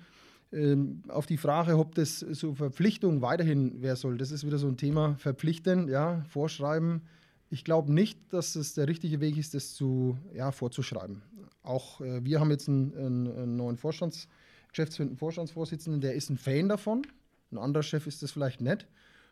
ähm, 0.52 1.02
auf 1.08 1.26
die 1.26 1.36
Frage, 1.36 1.76
ob 1.78 1.94
das 1.94 2.20
so 2.20 2.54
Verpflichtung 2.54 3.20
weiterhin 3.20 3.76
wer 3.80 3.96
soll, 3.96 4.18
das 4.18 4.30
ist 4.30 4.46
wieder 4.46 4.58
so 4.58 4.68
ein 4.68 4.76
Thema, 4.76 5.16
verpflichten, 5.18 5.88
ja, 5.88 6.24
vorschreiben. 6.28 7.02
Ich 7.50 7.64
glaube 7.64 7.92
nicht, 7.92 8.18
dass 8.32 8.56
es 8.56 8.74
der 8.74 8.88
richtige 8.88 9.20
Weg 9.20 9.38
ist, 9.38 9.54
das 9.54 9.74
zu, 9.74 10.18
ja, 10.34 10.52
vorzuschreiben 10.52 11.22
auch 11.68 12.00
äh, 12.00 12.24
wir 12.24 12.40
haben 12.40 12.50
jetzt 12.50 12.68
einen, 12.68 12.94
einen, 12.96 13.56
neuen 13.56 13.76
Vorstands, 13.76 14.28
geschäftsführenden 14.70 15.16
Vorstandsvorsitzenden, 15.16 16.00
der 16.00 16.14
ist 16.14 16.30
ein 16.30 16.36
Fan 16.36 16.68
davon. 16.68 17.06
Ein 17.52 17.58
anderer 17.58 17.82
Chef 17.82 18.06
ist 18.06 18.22
das 18.22 18.32
vielleicht 18.32 18.60
nicht. 18.60 18.86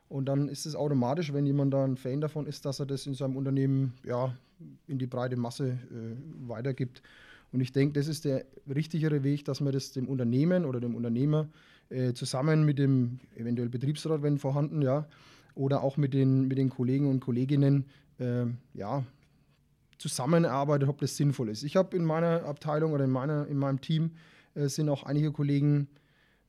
Und 0.08 0.26
dann 0.26 0.48
ist 0.48 0.66
es 0.66 0.76
automatisch, 0.76 1.32
wenn 1.32 1.46
jemand 1.46 1.74
da 1.74 1.84
ein 1.84 1.96
Fan 1.96 2.20
davon 2.20 2.46
ist, 2.46 2.64
dass 2.64 2.78
er 2.78 2.86
das 2.86 3.06
in 3.06 3.14
seinem 3.14 3.36
Unternehmen 3.36 3.94
ja, 4.04 4.34
in 4.86 4.98
die 4.98 5.06
breite 5.06 5.36
Masse 5.36 5.70
äh, 5.90 6.16
weitergibt. 6.48 7.02
Und 7.52 7.60
ich 7.60 7.72
denke, 7.72 7.98
das 7.98 8.08
ist 8.08 8.24
der 8.24 8.44
richtigere 8.68 9.22
Weg, 9.22 9.44
dass 9.44 9.60
man 9.60 9.72
das 9.72 9.92
dem 9.92 10.08
Unternehmen 10.08 10.64
oder 10.64 10.80
dem 10.80 10.94
Unternehmer 10.94 11.48
äh, 11.88 12.12
zusammen 12.12 12.64
mit 12.64 12.78
dem 12.78 13.20
eventuell 13.36 13.68
Betriebsrat, 13.68 14.22
wenn 14.22 14.38
vorhanden, 14.38 14.82
ja, 14.82 15.06
oder 15.54 15.82
auch 15.82 15.96
mit 15.96 16.12
den, 16.14 16.48
mit 16.48 16.58
den 16.58 16.70
Kollegen 16.70 17.08
und 17.08 17.20
Kolleginnen 17.20 17.86
äh, 18.18 18.44
ja, 18.74 19.04
zusammenarbeitet, 19.98 20.88
ob 20.88 21.00
das 21.00 21.16
sinnvoll 21.16 21.48
ist. 21.48 21.62
Ich 21.62 21.76
habe 21.76 21.96
in 21.96 22.04
meiner 22.04 22.44
Abteilung 22.44 22.92
oder 22.92 23.04
in, 23.04 23.10
meiner, 23.10 23.46
in 23.46 23.56
meinem 23.56 23.80
Team 23.80 24.10
äh, 24.54 24.68
sind 24.68 24.88
auch 24.88 25.04
einige 25.04 25.32
Kollegen, 25.32 25.88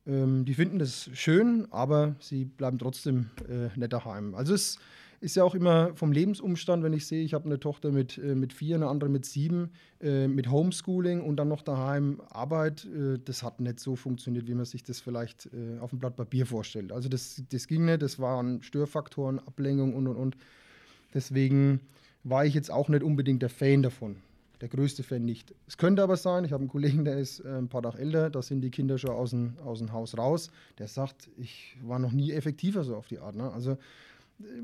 ähm, 0.05 0.45
die 0.45 0.53
finden 0.53 0.79
das 0.79 1.09
schön, 1.13 1.67
aber 1.71 2.15
sie 2.19 2.45
bleiben 2.45 2.79
trotzdem 2.79 3.29
äh, 3.47 3.77
nicht 3.77 3.93
daheim. 3.93 4.35
Also 4.35 4.53
es 4.53 4.79
ist 5.19 5.35
ja 5.35 5.43
auch 5.43 5.55
immer 5.55 5.95
vom 5.95 6.11
Lebensumstand, 6.11 6.83
wenn 6.83 6.93
ich 6.93 7.07
sehe, 7.07 7.23
ich 7.23 7.33
habe 7.33 7.45
eine 7.45 7.59
Tochter 7.59 7.91
mit, 7.91 8.17
äh, 8.17 8.35
mit 8.35 8.53
vier, 8.53 8.75
eine 8.75 8.87
andere 8.87 9.09
mit 9.09 9.25
sieben, 9.25 9.71
äh, 9.99 10.27
mit 10.27 10.49
Homeschooling 10.49 11.21
und 11.21 11.37
dann 11.37 11.47
noch 11.47 11.63
daheim 11.63 12.21
Arbeit, 12.29 12.85
äh, 12.85 13.17
das 13.23 13.41
hat 13.41 13.59
nicht 13.59 13.79
so 13.79 13.95
funktioniert, 13.95 14.47
wie 14.47 14.53
man 14.53 14.65
sich 14.65 14.83
das 14.83 14.99
vielleicht 14.99 15.47
äh, 15.47 15.79
auf 15.79 15.89
dem 15.89 15.99
Blatt 15.99 16.15
Papier 16.15 16.45
vorstellt. 16.45 16.91
Also 16.91 17.09
das, 17.09 17.41
das 17.49 17.67
ging 17.67 17.85
nicht, 17.85 18.01
das 18.01 18.19
waren 18.19 18.61
Störfaktoren, 18.61 19.39
Ablenkung 19.39 19.95
und 19.95 20.07
und 20.07 20.15
und. 20.17 20.37
Deswegen 21.13 21.79
war 22.23 22.45
ich 22.45 22.53
jetzt 22.53 22.69
auch 22.69 22.89
nicht 22.89 23.03
unbedingt 23.03 23.41
der 23.41 23.49
Fan 23.49 23.81
davon. 23.81 24.17
Der 24.61 24.69
größte 24.69 25.03
Fan 25.03 25.23
nicht. 25.23 25.53
Es 25.67 25.77
könnte 25.77 26.01
aber 26.01 26.17
sein, 26.17 26.43
ich 26.43 26.51
habe 26.51 26.61
einen 26.61 26.69
Kollegen, 26.69 27.05
der 27.05 27.17
ist 27.17 27.39
äh, 27.41 27.57
ein 27.57 27.69
paar 27.69 27.83
Tage 27.83 27.99
älter, 27.99 28.29
da 28.29 28.41
sind 28.41 28.61
die 28.61 28.71
Kinder 28.71 28.97
schon 28.97 29.11
aus 29.11 29.31
dem, 29.31 29.53
aus 29.63 29.79
dem 29.79 29.91
Haus 29.91 30.17
raus. 30.17 30.51
Der 30.79 30.87
sagt, 30.87 31.29
ich 31.37 31.77
war 31.83 31.99
noch 31.99 32.11
nie 32.11 32.31
effektiver 32.31 32.83
so 32.83 32.95
auf 32.95 33.07
die 33.07 33.19
Art. 33.19 33.35
Ne? 33.35 33.51
Also 33.51 33.77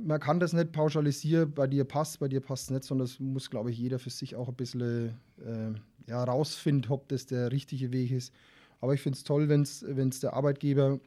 man 0.04 0.20
kann 0.20 0.40
das 0.40 0.54
nicht 0.54 0.72
pauschalisieren, 0.72 1.52
bei 1.52 1.68
dir 1.68 1.84
passt, 1.84 2.20
bei 2.20 2.28
dir 2.28 2.42
passt 2.42 2.66
es 2.66 2.70
nicht, 2.70 2.84
sondern 2.84 3.08
das 3.08 3.20
muss, 3.20 3.50
glaube 3.50 3.72
ich, 3.72 3.78
jeder 3.78 4.00
für 4.00 4.10
sich 4.10 4.36
auch 4.36 4.48
ein 4.48 4.56
bisschen 4.56 5.18
äh, 5.44 6.10
ja, 6.10 6.24
rausfinden, 6.24 6.92
ob 6.92 7.08
das 7.08 7.26
der 7.26 7.52
richtige 7.52 7.92
Weg 7.92 8.12
ist. 8.12 8.34
Aber 8.82 8.94
ich 8.94 9.02
finde 9.02 9.18
es 9.18 9.24
toll, 9.24 9.50
wenn 9.50 9.62
es 9.62 10.20
der 10.20 10.34
Arbeitgeber 10.34 11.00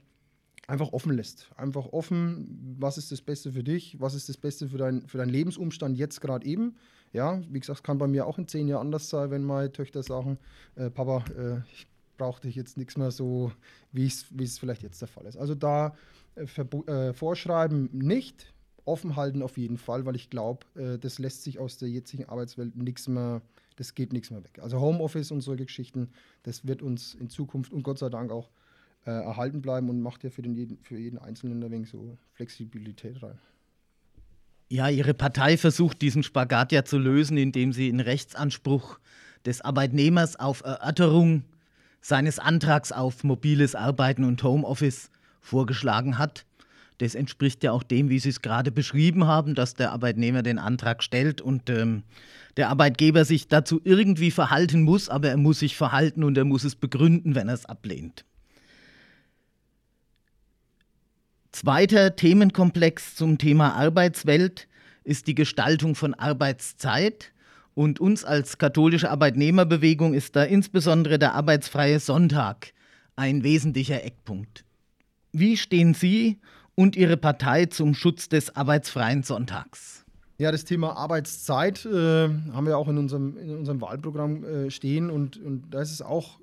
einfach 0.66 0.92
offen 0.92 1.12
lässt. 1.12 1.50
Einfach 1.56 1.86
offen, 1.92 2.76
was 2.78 2.98
ist 2.98 3.12
das 3.12 3.20
Beste 3.20 3.52
für 3.52 3.62
dich, 3.62 4.00
was 4.00 4.14
ist 4.14 4.28
das 4.28 4.36
Beste 4.36 4.68
für, 4.68 4.78
dein, 4.78 5.06
für 5.06 5.18
deinen 5.18 5.30
Lebensumstand 5.30 5.96
jetzt 5.96 6.20
gerade 6.20 6.46
eben. 6.46 6.76
Ja, 7.12 7.40
wie 7.50 7.60
gesagt, 7.60 7.84
kann 7.84 7.98
bei 7.98 8.08
mir 8.08 8.26
auch 8.26 8.38
in 8.38 8.48
zehn 8.48 8.66
Jahren 8.66 8.86
anders 8.86 9.08
sein, 9.08 9.30
wenn 9.30 9.44
meine 9.44 9.70
Töchter 9.70 10.02
sagen, 10.02 10.38
äh, 10.74 10.90
Papa, 10.90 11.24
äh, 11.36 11.58
ich 11.72 11.86
brauche 12.16 12.40
dich 12.40 12.56
jetzt 12.56 12.76
nichts 12.76 12.96
mehr 12.96 13.10
so, 13.10 13.52
wie 13.92 14.06
es 14.06 14.58
vielleicht 14.58 14.82
jetzt 14.82 15.00
der 15.00 15.08
Fall 15.08 15.26
ist. 15.26 15.36
Also 15.36 15.54
da 15.54 15.94
äh, 16.34 16.44
äh, 16.44 17.12
vorschreiben 17.12 17.88
nicht, 17.92 18.52
offen 18.86 19.16
halten 19.16 19.42
auf 19.42 19.58
jeden 19.58 19.78
Fall, 19.78 20.06
weil 20.06 20.16
ich 20.16 20.30
glaube, 20.30 20.66
äh, 20.74 20.98
das 20.98 21.18
lässt 21.18 21.42
sich 21.42 21.58
aus 21.58 21.78
der 21.78 21.88
jetzigen 21.88 22.26
Arbeitswelt 22.26 22.76
nichts 22.76 23.08
mehr, 23.08 23.42
das 23.76 23.94
geht 23.94 24.12
nichts 24.12 24.30
mehr 24.30 24.42
weg. 24.42 24.60
Also 24.62 24.80
Homeoffice 24.80 25.30
und 25.30 25.40
solche 25.40 25.66
Geschichten, 25.66 26.10
das 26.44 26.66
wird 26.66 26.82
uns 26.82 27.14
in 27.14 27.28
Zukunft 27.28 27.72
und 27.72 27.82
Gott 27.82 27.98
sei 27.98 28.08
Dank 28.08 28.30
auch 28.30 28.50
äh, 29.04 29.10
erhalten 29.10 29.60
bleiben 29.62 29.88
und 29.88 30.00
macht 30.00 30.24
ja 30.24 30.30
für, 30.30 30.42
den, 30.42 30.78
für 30.82 30.98
jeden 30.98 31.18
Einzelnen 31.18 31.62
ein 31.62 31.70
wenig 31.70 31.90
so 31.90 32.16
Flexibilität 32.32 33.22
rein. 33.22 33.38
Ja, 34.68 34.88
Ihre 34.88 35.14
Partei 35.14 35.56
versucht 35.56 36.02
diesen 36.02 36.24
Spagat 36.24 36.72
ja 36.72 36.84
zu 36.84 36.98
lösen, 36.98 37.36
indem 37.36 37.72
sie 37.72 37.88
einen 37.88 38.00
Rechtsanspruch 38.00 38.98
des 39.44 39.60
Arbeitnehmers 39.60 40.36
auf 40.36 40.62
Erörterung 40.64 41.44
seines 42.00 42.40
Antrags 42.40 42.90
auf 42.90 43.22
mobiles 43.22 43.76
Arbeiten 43.76 44.24
und 44.24 44.42
Homeoffice 44.42 45.10
vorgeschlagen 45.40 46.18
hat. 46.18 46.44
Das 46.98 47.14
entspricht 47.14 47.62
ja 47.62 47.72
auch 47.72 47.82
dem, 47.82 48.08
wie 48.08 48.18
Sie 48.18 48.30
es 48.30 48.42
gerade 48.42 48.70
beschrieben 48.70 49.26
haben, 49.26 49.54
dass 49.54 49.74
der 49.74 49.92
Arbeitnehmer 49.92 50.42
den 50.42 50.58
Antrag 50.58 51.02
stellt 51.02 51.40
und 51.40 51.68
ähm, 51.68 52.04
der 52.56 52.70
Arbeitgeber 52.70 53.24
sich 53.24 53.48
dazu 53.48 53.80
irgendwie 53.84 54.30
verhalten 54.30 54.82
muss, 54.82 55.08
aber 55.08 55.28
er 55.28 55.36
muss 55.36 55.58
sich 55.58 55.76
verhalten 55.76 56.24
und 56.24 56.38
er 56.38 56.44
muss 56.44 56.64
es 56.64 56.74
begründen, 56.74 57.34
wenn 57.34 57.48
er 57.48 57.54
es 57.54 57.66
ablehnt. 57.66 58.24
Zweiter 61.52 62.16
Themenkomplex 62.16 63.14
zum 63.14 63.38
Thema 63.38 63.74
Arbeitswelt 63.74 64.68
ist 65.04 65.26
die 65.26 65.34
Gestaltung 65.34 65.94
von 65.94 66.12
Arbeitszeit. 66.14 67.32
Und 67.72 68.00
uns 68.00 68.24
als 68.24 68.58
katholische 68.58 69.10
Arbeitnehmerbewegung 69.10 70.14
ist 70.14 70.34
da 70.34 70.44
insbesondere 70.44 71.18
der 71.18 71.34
arbeitsfreie 71.34 72.00
Sonntag 72.00 72.72
ein 73.16 73.42
wesentlicher 73.42 74.02
Eckpunkt. 74.04 74.64
Wie 75.32 75.56
stehen 75.56 75.94
Sie 75.94 76.38
und 76.76 76.94
Ihre 76.94 77.16
Partei 77.16 77.66
zum 77.66 77.94
Schutz 77.94 78.28
des 78.28 78.54
arbeitsfreien 78.54 79.24
Sonntags? 79.24 80.04
Ja, 80.38 80.52
das 80.52 80.64
Thema 80.64 80.96
Arbeitszeit 80.96 81.84
äh, 81.86 82.28
haben 82.28 82.66
wir 82.66 82.76
auch 82.76 82.88
in 82.88 82.98
unserem, 82.98 83.36
in 83.38 83.56
unserem 83.56 83.80
Wahlprogramm 83.80 84.44
äh, 84.44 84.70
stehen 84.70 85.10
und, 85.10 85.38
und 85.38 85.70
da 85.70 85.80
ist 85.80 85.90
es 85.90 86.02
auch 86.02 86.38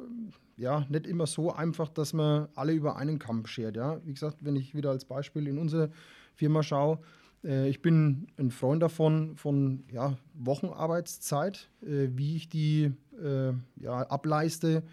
ja, 0.57 0.85
nicht 0.89 1.05
immer 1.05 1.27
so 1.27 1.53
einfach, 1.53 1.89
dass 1.89 2.13
man 2.13 2.47
alle 2.55 2.73
über 2.73 2.95
einen 2.95 3.19
Kamm 3.19 3.45
schert. 3.45 3.75
Ja? 3.75 3.99
Wie 4.03 4.13
gesagt, 4.13 4.37
wenn 4.41 4.55
ich 4.55 4.75
wieder 4.75 4.89
als 4.89 5.05
Beispiel 5.05 5.47
in 5.47 5.59
unsere 5.59 5.91
Firma 6.35 6.63
schaue, 6.63 6.99
äh, 7.43 7.69
ich 7.69 7.81
bin 7.81 8.27
ein 8.37 8.49
Freund 8.49 8.81
davon, 8.81 9.35
von 9.37 9.83
ja, 9.91 10.17
Wochenarbeitszeit, 10.33 11.69
äh, 11.83 12.09
wie 12.15 12.35
ich 12.35 12.49
die 12.49 12.91
äh, 13.23 13.53
ja, 13.79 14.01
ableiste, 14.07 14.83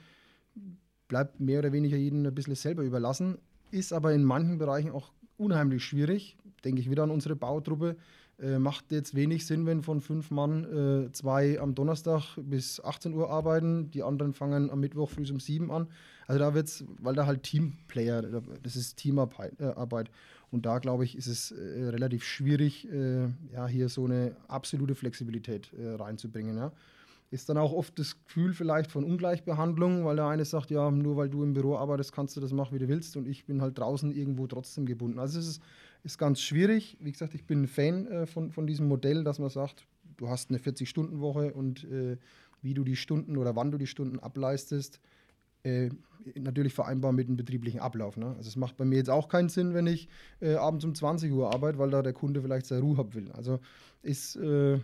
bleibt 1.08 1.40
mehr 1.40 1.60
oder 1.60 1.72
weniger 1.72 1.96
jedem 1.96 2.26
ein 2.26 2.34
bisschen 2.34 2.54
selber 2.54 2.82
überlassen, 2.82 3.38
ist 3.70 3.92
aber 3.92 4.12
in 4.12 4.24
manchen 4.24 4.58
Bereichen 4.58 4.90
auch 4.90 5.10
unheimlich 5.40 5.84
schwierig. 5.84 6.36
Denke 6.64 6.80
ich 6.80 6.90
wieder 6.90 7.02
an 7.02 7.10
unsere 7.10 7.34
Bautruppe. 7.34 7.96
Äh, 8.40 8.58
macht 8.58 8.90
jetzt 8.90 9.14
wenig 9.14 9.46
Sinn, 9.46 9.66
wenn 9.66 9.82
von 9.82 10.00
fünf 10.00 10.30
Mann 10.30 10.64
äh, 11.08 11.12
zwei 11.12 11.60
am 11.60 11.74
Donnerstag 11.74 12.36
bis 12.36 12.82
18 12.82 13.12
Uhr 13.12 13.30
arbeiten, 13.30 13.90
die 13.90 14.02
anderen 14.02 14.32
fangen 14.32 14.70
am 14.70 14.80
Mittwoch 14.80 15.10
früh 15.10 15.30
um 15.30 15.40
sieben 15.40 15.70
an. 15.70 15.88
Also 16.26 16.38
da 16.38 16.54
wird 16.54 16.68
es, 16.68 16.84
weil 17.00 17.14
da 17.14 17.26
halt 17.26 17.42
Teamplayer, 17.42 18.22
das 18.62 18.76
ist 18.76 18.96
Teamarbeit. 18.96 19.60
Äh, 19.60 19.74
und 20.50 20.66
da, 20.66 20.78
glaube 20.78 21.04
ich, 21.04 21.16
ist 21.16 21.26
es 21.26 21.52
äh, 21.52 21.88
relativ 21.88 22.24
schwierig, 22.24 22.90
äh, 22.90 23.28
ja, 23.52 23.66
hier 23.66 23.88
so 23.88 24.04
eine 24.04 24.34
absolute 24.48 24.94
Flexibilität 24.94 25.70
äh, 25.74 25.94
reinzubringen. 25.94 26.56
Ja. 26.56 26.72
Ist 27.30 27.48
dann 27.48 27.58
auch 27.58 27.72
oft 27.72 27.96
das 27.98 28.16
Gefühl 28.24 28.52
vielleicht 28.52 28.90
von 28.90 29.04
Ungleichbehandlung, 29.04 30.04
weil 30.04 30.16
der 30.16 30.26
eine 30.26 30.44
sagt, 30.44 30.70
ja, 30.70 30.90
nur 30.90 31.16
weil 31.16 31.28
du 31.28 31.44
im 31.44 31.52
Büro 31.52 31.76
arbeitest, 31.76 32.12
kannst 32.12 32.36
du 32.36 32.40
das 32.40 32.52
machen, 32.52 32.74
wie 32.74 32.80
du 32.80 32.88
willst 32.88 33.16
und 33.16 33.28
ich 33.28 33.46
bin 33.46 33.62
halt 33.62 33.78
draußen 33.78 34.10
irgendwo 34.10 34.48
trotzdem 34.48 34.84
gebunden. 34.84 35.20
Also 35.20 35.38
es 35.38 35.46
ist, 35.46 35.62
ist 36.02 36.18
ganz 36.18 36.40
schwierig. 36.40 36.96
Wie 37.00 37.12
gesagt, 37.12 37.34
ich 37.34 37.44
bin 37.44 37.62
ein 37.62 37.68
Fan 37.68 38.06
äh, 38.08 38.26
von, 38.26 38.50
von 38.50 38.66
diesem 38.66 38.88
Modell, 38.88 39.22
dass 39.22 39.38
man 39.38 39.48
sagt, 39.48 39.86
du 40.16 40.28
hast 40.28 40.50
eine 40.50 40.58
40-Stunden-Woche 40.58 41.54
und 41.54 41.84
äh, 41.84 42.16
wie 42.62 42.74
du 42.74 42.84
die 42.84 42.96
Stunden 42.96 43.36
oder 43.36 43.54
wann 43.56 43.70
du 43.70 43.78
die 43.78 43.86
Stunden 43.86 44.18
ableistest, 44.18 45.00
äh, 45.62 45.90
natürlich 46.34 46.74
vereinbar 46.74 47.12
mit 47.12 47.28
dem 47.28 47.36
betrieblichen 47.36 47.80
Ablauf. 47.80 48.16
Ne? 48.16 48.34
Also 48.36 48.48
es 48.48 48.56
macht 48.56 48.76
bei 48.76 48.84
mir 48.84 48.96
jetzt 48.96 49.10
auch 49.10 49.28
keinen 49.28 49.48
Sinn, 49.48 49.74
wenn 49.74 49.86
ich 49.86 50.08
äh, 50.40 50.54
abends 50.54 50.84
um 50.84 50.94
20 50.94 51.32
Uhr 51.32 51.52
arbeite, 51.52 51.78
weil 51.78 51.90
da 51.90 52.02
der 52.02 52.12
Kunde 52.12 52.42
vielleicht 52.42 52.66
seine 52.66 52.82
Ruhe 52.82 52.96
haben 52.96 53.14
will. 53.14 53.30
Also 53.32 53.60
ist, 54.02 54.36
äh, 54.36 54.78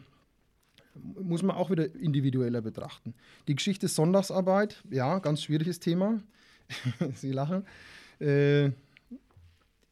muss 1.21 1.43
man 1.43 1.57
auch 1.57 1.71
wieder 1.71 1.95
individueller 1.95 2.61
betrachten. 2.61 3.15
Die 3.49 3.55
Geschichte 3.55 3.89
Sonntagsarbeit, 3.89 4.83
ja, 4.91 5.19
ganz 5.19 5.43
schwieriges 5.43 5.81
Thema. 5.81 6.23
Sie 7.15 7.33
lachen. 7.33 7.65
Äh, 8.21 8.71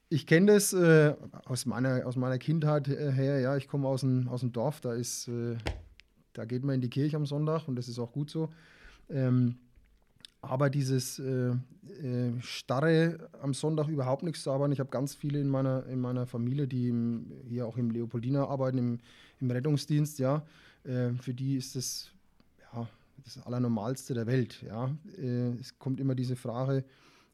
ich 0.08 0.26
kenne 0.26 0.52
das 0.52 0.72
äh, 0.72 1.14
aus, 1.44 1.66
meiner, 1.66 2.06
aus 2.06 2.16
meiner 2.16 2.38
Kindheit 2.38 2.88
her. 2.88 3.40
Ja, 3.40 3.56
ich 3.56 3.68
komme 3.68 3.88
aus 3.88 4.02
dem, 4.02 4.28
aus 4.28 4.40
dem 4.40 4.52
Dorf, 4.52 4.80
da, 4.80 4.92
ist, 4.92 5.28
äh, 5.28 5.56
da 6.32 6.44
geht 6.44 6.64
man 6.64 6.76
in 6.76 6.80
die 6.80 6.90
Kirche 6.90 7.16
am 7.16 7.26
Sonntag 7.26 7.66
und 7.68 7.76
das 7.76 7.88
ist 7.88 7.98
auch 7.98 8.12
gut 8.12 8.30
so. 8.30 8.50
Ähm, 9.10 9.56
aber 10.40 10.68
dieses 10.70 11.18
äh, 11.18 11.50
äh, 11.50 12.40
starre 12.40 13.30
am 13.40 13.54
Sonntag 13.54 13.88
überhaupt 13.88 14.22
nichts 14.22 14.42
zu 14.42 14.52
arbeiten. 14.52 14.72
Ich 14.72 14.80
habe 14.80 14.90
ganz 14.90 15.14
viele 15.14 15.40
in 15.40 15.48
meiner, 15.48 15.86
in 15.86 16.00
meiner 16.00 16.26
Familie, 16.26 16.68
die 16.68 16.88
im, 16.88 17.32
hier 17.48 17.66
auch 17.66 17.76
im 17.76 17.90
Leopoldina 17.90 18.46
arbeiten, 18.46 18.78
im, 18.78 18.98
im 19.40 19.50
Rettungsdienst, 19.50 20.18
ja. 20.18 20.44
Äh, 20.84 21.12
für 21.14 21.34
die 21.34 21.56
ist 21.56 21.76
das 21.76 22.10
ja, 22.72 22.88
das 23.24 23.44
Allernormalste 23.44 24.14
der 24.14 24.26
Welt. 24.26 24.62
Ja. 24.62 24.90
Äh, 25.18 25.50
es 25.60 25.78
kommt 25.78 26.00
immer 26.00 26.14
diese 26.14 26.36
Frage, 26.36 26.84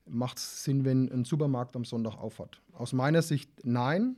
macht 0.07 0.39
es 0.39 0.65
Sinn, 0.65 0.85
wenn 0.85 1.11
ein 1.11 1.25
Supermarkt 1.25 1.77
am 1.77 1.85
Sonntag 1.85 2.17
aufhat? 2.17 2.61
Aus 2.73 2.93
meiner 2.93 3.23
Sicht 3.23 3.51
nein, 3.65 4.17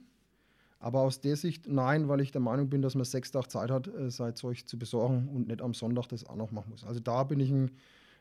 aber 0.78 1.00
aus 1.00 1.20
der 1.20 1.36
Sicht 1.36 1.68
nein, 1.68 2.08
weil 2.08 2.20
ich 2.20 2.32
der 2.32 2.40
Meinung 2.40 2.68
bin, 2.68 2.82
dass 2.82 2.94
man 2.94 3.04
sechs 3.04 3.30
Tage 3.30 3.48
Zeit 3.48 3.70
hat, 3.70 3.88
äh, 3.88 4.10
sein 4.10 4.34
Zeug 4.36 4.66
zu 4.66 4.78
besorgen 4.78 5.28
und 5.28 5.48
nicht 5.48 5.62
am 5.62 5.74
Sonntag 5.74 6.08
das 6.08 6.24
auch 6.24 6.36
noch 6.36 6.50
machen 6.50 6.70
muss. 6.70 6.84
Also 6.84 7.00
da 7.00 7.24
bin 7.24 7.40
ich 7.40 7.50
ein 7.50 7.70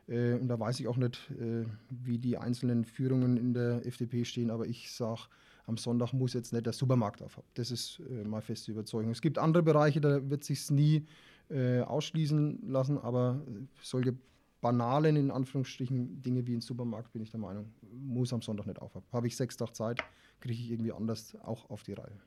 äh, 0.08 0.34
und 0.34 0.48
da 0.48 0.60
weiß 0.60 0.80
ich 0.80 0.88
auch 0.88 0.98
nicht, 0.98 1.30
äh, 1.32 1.66
wie 1.90 2.18
die 2.18 2.38
einzelnen 2.38 2.86
Führungen 2.86 3.38
in 3.38 3.54
der 3.54 3.86
FDP 3.86 4.26
stehen, 4.26 4.52
aber 4.52 4.66
ich 4.66 4.92
sage, 4.92 5.22
am 5.66 5.78
Sonntag 5.78 6.14
muss 6.14 6.34
jetzt 6.34 6.54
nicht 6.54 6.66
der 6.66 6.74
Supermarkt 6.74 7.22
aufhaben. 7.22 7.48
Das 7.54 7.72
ist 7.72 8.00
äh, 8.10 8.24
meine 8.24 8.42
feste 8.42 8.72
Überzeugung. 8.72 9.12
Es 9.12 9.22
gibt 9.22 9.38
andere 9.38 9.64
Bereiche, 9.64 10.02
da 10.02 10.30
wird 10.30 10.44
sich 10.44 10.70
nie 10.70 11.06
äh, 11.50 11.82
ausschließen 11.82 12.68
lassen, 12.68 12.98
aber 12.98 13.42
solche 13.82 14.16
banalen, 14.62 15.16
in 15.16 15.32
Anführungsstrichen, 15.32 16.22
Dinge 16.22 16.46
wie 16.48 16.56
ein 16.56 16.62
Supermarkt, 16.62 17.12
bin 17.12 17.24
ich 17.24 17.32
der 17.32 17.40
Meinung, 17.40 17.74
muss 17.92 18.32
am 18.32 18.42
Sonntag 18.42 18.68
nicht 18.68 18.82
aufhaben. 18.82 19.06
Habe 19.12 19.28
ich 19.28 19.36
sechs 19.36 19.58
Tage 19.58 19.74
Zeit, 19.74 20.00
kriege 20.40 20.62
ich 20.62 20.72
irgendwie 20.72 20.94
anders 20.94 21.36
auch 21.44 21.70
auf 21.70 21.84
die 21.84 21.94
Reihe. 21.94 22.22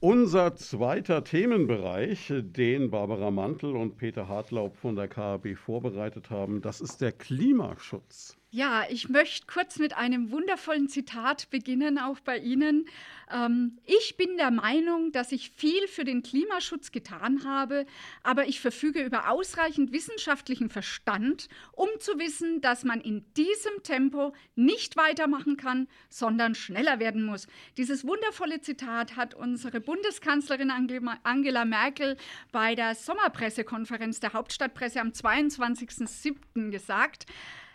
Unser 0.00 0.54
zweiter 0.54 1.24
Themenbereich, 1.24 2.32
den 2.32 2.88
Barbara 2.88 3.32
Mantel 3.32 3.74
und 3.74 3.96
Peter 3.96 4.28
Hartlaub 4.28 4.76
von 4.76 4.94
der 4.94 5.08
KAB 5.08 5.56
vorbereitet 5.56 6.30
haben, 6.30 6.60
das 6.60 6.80
ist 6.80 7.00
der 7.00 7.10
Klimaschutz. 7.10 8.36
Ja, 8.50 8.86
ich 8.88 9.10
möchte 9.10 9.46
kurz 9.46 9.78
mit 9.78 9.94
einem 9.94 10.30
wundervollen 10.30 10.88
Zitat 10.88 11.50
beginnen, 11.50 11.98
auch 11.98 12.18
bei 12.20 12.38
Ihnen. 12.38 12.86
Ähm, 13.30 13.76
ich 13.84 14.16
bin 14.16 14.38
der 14.38 14.50
Meinung, 14.50 15.12
dass 15.12 15.32
ich 15.32 15.50
viel 15.50 15.86
für 15.86 16.04
den 16.04 16.22
Klimaschutz 16.22 16.90
getan 16.90 17.44
habe, 17.44 17.84
aber 18.22 18.48
ich 18.48 18.60
verfüge 18.62 19.04
über 19.04 19.28
ausreichend 19.28 19.92
wissenschaftlichen 19.92 20.70
Verstand, 20.70 21.50
um 21.72 21.90
zu 21.98 22.18
wissen, 22.18 22.62
dass 22.62 22.84
man 22.84 23.02
in 23.02 23.22
diesem 23.34 23.82
Tempo 23.82 24.32
nicht 24.54 24.96
weitermachen 24.96 25.58
kann, 25.58 25.86
sondern 26.08 26.54
schneller 26.54 27.00
werden 27.00 27.24
muss. 27.24 27.48
Dieses 27.76 28.06
wundervolle 28.06 28.62
Zitat 28.62 29.16
hat 29.16 29.34
unsere 29.34 29.82
Bundeskanzlerin 29.82 30.70
Angela 30.70 31.66
Merkel 31.66 32.16
bei 32.50 32.74
der 32.74 32.94
Sommerpressekonferenz 32.94 34.20
der 34.20 34.32
Hauptstadtpresse 34.32 35.02
am 35.02 35.08
22.07. 35.08 36.70
gesagt. 36.70 37.26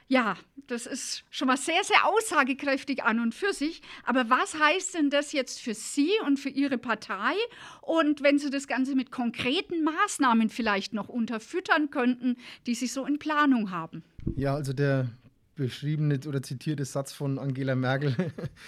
Ja, 0.07 0.37
das 0.67 0.85
ist 0.85 1.23
schon 1.29 1.47
mal 1.47 1.57
sehr, 1.57 1.83
sehr 1.83 2.07
aussagekräftig 2.07 3.03
an 3.03 3.19
und 3.19 3.33
für 3.33 3.53
sich. 3.53 3.81
Aber 4.03 4.29
was 4.29 4.59
heißt 4.59 4.95
denn 4.95 5.09
das 5.09 5.31
jetzt 5.31 5.59
für 5.59 5.73
Sie 5.73 6.11
und 6.25 6.39
für 6.39 6.49
Ihre 6.49 6.77
Partei? 6.77 7.33
Und 7.81 8.21
wenn 8.21 8.39
Sie 8.39 8.49
das 8.49 8.67
Ganze 8.67 8.95
mit 8.95 9.11
konkreten 9.11 9.83
Maßnahmen 9.83 10.49
vielleicht 10.49 10.93
noch 10.93 11.09
unterfüttern 11.09 11.89
könnten, 11.89 12.37
die 12.65 12.75
Sie 12.75 12.87
so 12.87 13.05
in 13.05 13.19
Planung 13.19 13.71
haben? 13.71 14.03
Ja, 14.35 14.55
also 14.55 14.73
der 14.73 15.09
beschriebene 15.55 16.19
oder 16.27 16.41
zitierte 16.41 16.85
Satz 16.85 17.13
von 17.13 17.37
Angela 17.37 17.75
Merkel, 17.75 18.15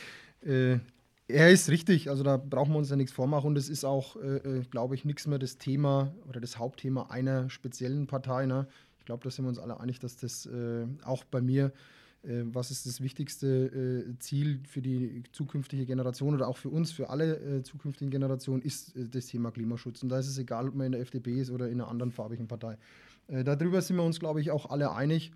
äh, 0.42 0.80
er 1.28 1.50
ist 1.50 1.70
richtig, 1.70 2.10
also 2.10 2.24
da 2.24 2.38
brauchen 2.38 2.74
wir 2.74 2.78
uns 2.78 2.92
ja 2.92 2.96
nichts 2.96 3.12
vormachen 3.12 3.48
und 3.48 3.58
es 3.58 3.68
ist 3.68 3.84
auch, 3.84 4.16
äh, 4.18 4.38
äh 4.38 4.64
glaube 4.70 4.94
ich, 4.94 5.06
nichts 5.06 5.26
mehr 5.26 5.40
das 5.40 5.58
Thema 5.58 6.14
oder 6.28 6.40
das 6.40 6.60
Hauptthema 6.60 7.08
einer 7.10 7.50
speziellen 7.50 8.06
Partei. 8.06 8.46
Ne? 8.46 8.68
Ich 9.06 9.08
glaube, 9.08 9.24
da 9.24 9.30
sind 9.30 9.46
wir 9.46 9.50
uns 9.50 9.60
alle 9.60 9.80
einig, 9.80 10.00
dass 10.00 10.18
das 10.18 10.48
äh, 10.48 10.88
auch 11.04 11.26
bei 11.26 11.40
mir, 11.40 11.72
äh, 12.24 12.42
was 12.46 12.72
ist 12.72 12.88
das 12.88 13.02
wichtigste 13.02 14.08
äh, 14.08 14.18
Ziel 14.18 14.62
für 14.68 14.82
die 14.82 15.22
zukünftige 15.32 15.86
Generation 15.86 16.34
oder 16.34 16.48
auch 16.48 16.58
für 16.58 16.70
uns, 16.70 16.92
für 16.92 17.12
alle 17.12 17.36
äh, 17.38 17.62
zukünftigen 17.62 18.10
Generationen, 18.10 18.64
ist 18.64 18.96
äh, 18.96 19.08
das 19.08 19.28
Thema 19.28 19.52
Klimaschutz. 19.52 20.02
Und 20.02 20.10
da 20.10 20.18
ist 20.18 20.28
es 20.28 20.40
egal, 20.40 20.70
ob 20.70 20.74
man 20.74 20.88
in 20.88 20.94
der 20.94 21.02
FDP 21.02 21.40
ist 21.40 21.52
oder 21.52 21.68
in 21.68 21.80
einer 21.80 21.88
anderen 21.88 22.12
farbigen 22.12 22.48
Partei. 22.48 22.80
Äh, 23.28 23.44
darüber 23.44 23.80
sind 23.80 23.96
wir 23.98 24.02
uns, 24.02 24.20
glaube 24.20 24.42
ich, 24.42 24.50
auch 24.50 24.72
alle 24.72 24.92
einig. 24.92 25.34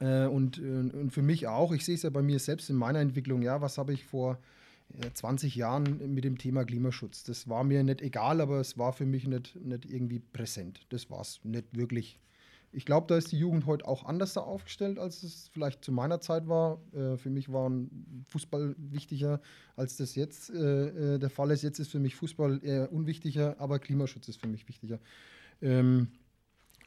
Und, 0.00 0.60
und 0.60 1.10
für 1.10 1.22
mich 1.22 1.48
auch, 1.48 1.72
ich 1.72 1.84
sehe 1.84 1.96
es 1.96 2.02
ja 2.02 2.10
bei 2.10 2.22
mir 2.22 2.38
selbst 2.38 2.70
in 2.70 2.76
meiner 2.76 3.00
Entwicklung, 3.00 3.42
ja, 3.42 3.60
was 3.60 3.78
habe 3.78 3.92
ich 3.92 4.04
vor 4.04 4.38
20 5.12 5.56
Jahren 5.56 6.14
mit 6.14 6.22
dem 6.22 6.38
Thema 6.38 6.64
Klimaschutz. 6.64 7.24
Das 7.24 7.48
war 7.48 7.64
mir 7.64 7.82
nicht 7.82 8.00
egal, 8.00 8.40
aber 8.40 8.60
es 8.60 8.78
war 8.78 8.92
für 8.92 9.06
mich 9.06 9.26
nicht, 9.26 9.56
nicht 9.56 9.86
irgendwie 9.86 10.20
präsent. 10.20 10.86
Das 10.90 11.10
war 11.10 11.22
es 11.22 11.40
nicht 11.42 11.76
wirklich 11.76 12.20
ich 12.70 12.84
glaube, 12.84 13.06
da 13.06 13.16
ist 13.16 13.32
die 13.32 13.38
Jugend 13.38 13.66
heute 13.66 13.86
auch 13.86 14.04
anders 14.04 14.36
aufgestellt, 14.36 14.98
als 14.98 15.22
es 15.22 15.48
vielleicht 15.48 15.84
zu 15.84 15.92
meiner 15.92 16.20
Zeit 16.20 16.48
war. 16.48 16.80
Äh, 16.92 17.16
für 17.16 17.30
mich 17.30 17.50
war 17.50 17.70
Fußball 18.28 18.74
wichtiger, 18.78 19.40
als 19.76 19.96
das 19.96 20.14
jetzt 20.14 20.50
äh, 20.50 21.14
äh, 21.14 21.18
der 21.18 21.30
Fall 21.30 21.50
ist. 21.50 21.62
Jetzt 21.62 21.78
ist 21.78 21.90
für 21.90 21.98
mich 21.98 22.14
Fußball 22.16 22.60
eher 22.62 22.92
unwichtiger, 22.92 23.56
aber 23.58 23.78
Klimaschutz 23.78 24.28
ist 24.28 24.40
für 24.40 24.48
mich 24.48 24.68
wichtiger. 24.68 25.00
Ähm, 25.62 26.08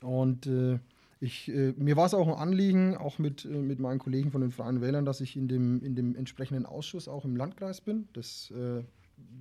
und 0.02 0.46
äh, 0.48 0.80
ich, 1.20 1.50
äh, 1.50 1.74
mir 1.78 1.98
war 1.98 2.06
es 2.06 2.14
auch 2.14 2.28
ein 2.28 2.36
Anliegen, 2.36 2.96
auch 2.96 3.18
mit, 3.20 3.46
äh, 3.46 3.50
mit 3.50 3.80
meinen 3.80 4.00
Kollegen 4.00 4.32
von 4.32 4.42
den 4.42 4.52
Freien 4.52 4.82
Wählern, 4.82 5.06
dass 5.06 5.22
ich 5.22 5.36
in 5.36 5.48
dem, 5.48 5.82
in 5.84 5.96
dem 5.96 6.16
entsprechenden 6.16 6.66
Ausschuss 6.66 7.08
auch 7.08 7.26
im 7.26 7.36
Landkreis 7.36 7.82
bin. 7.82 8.08
Das 8.14 8.54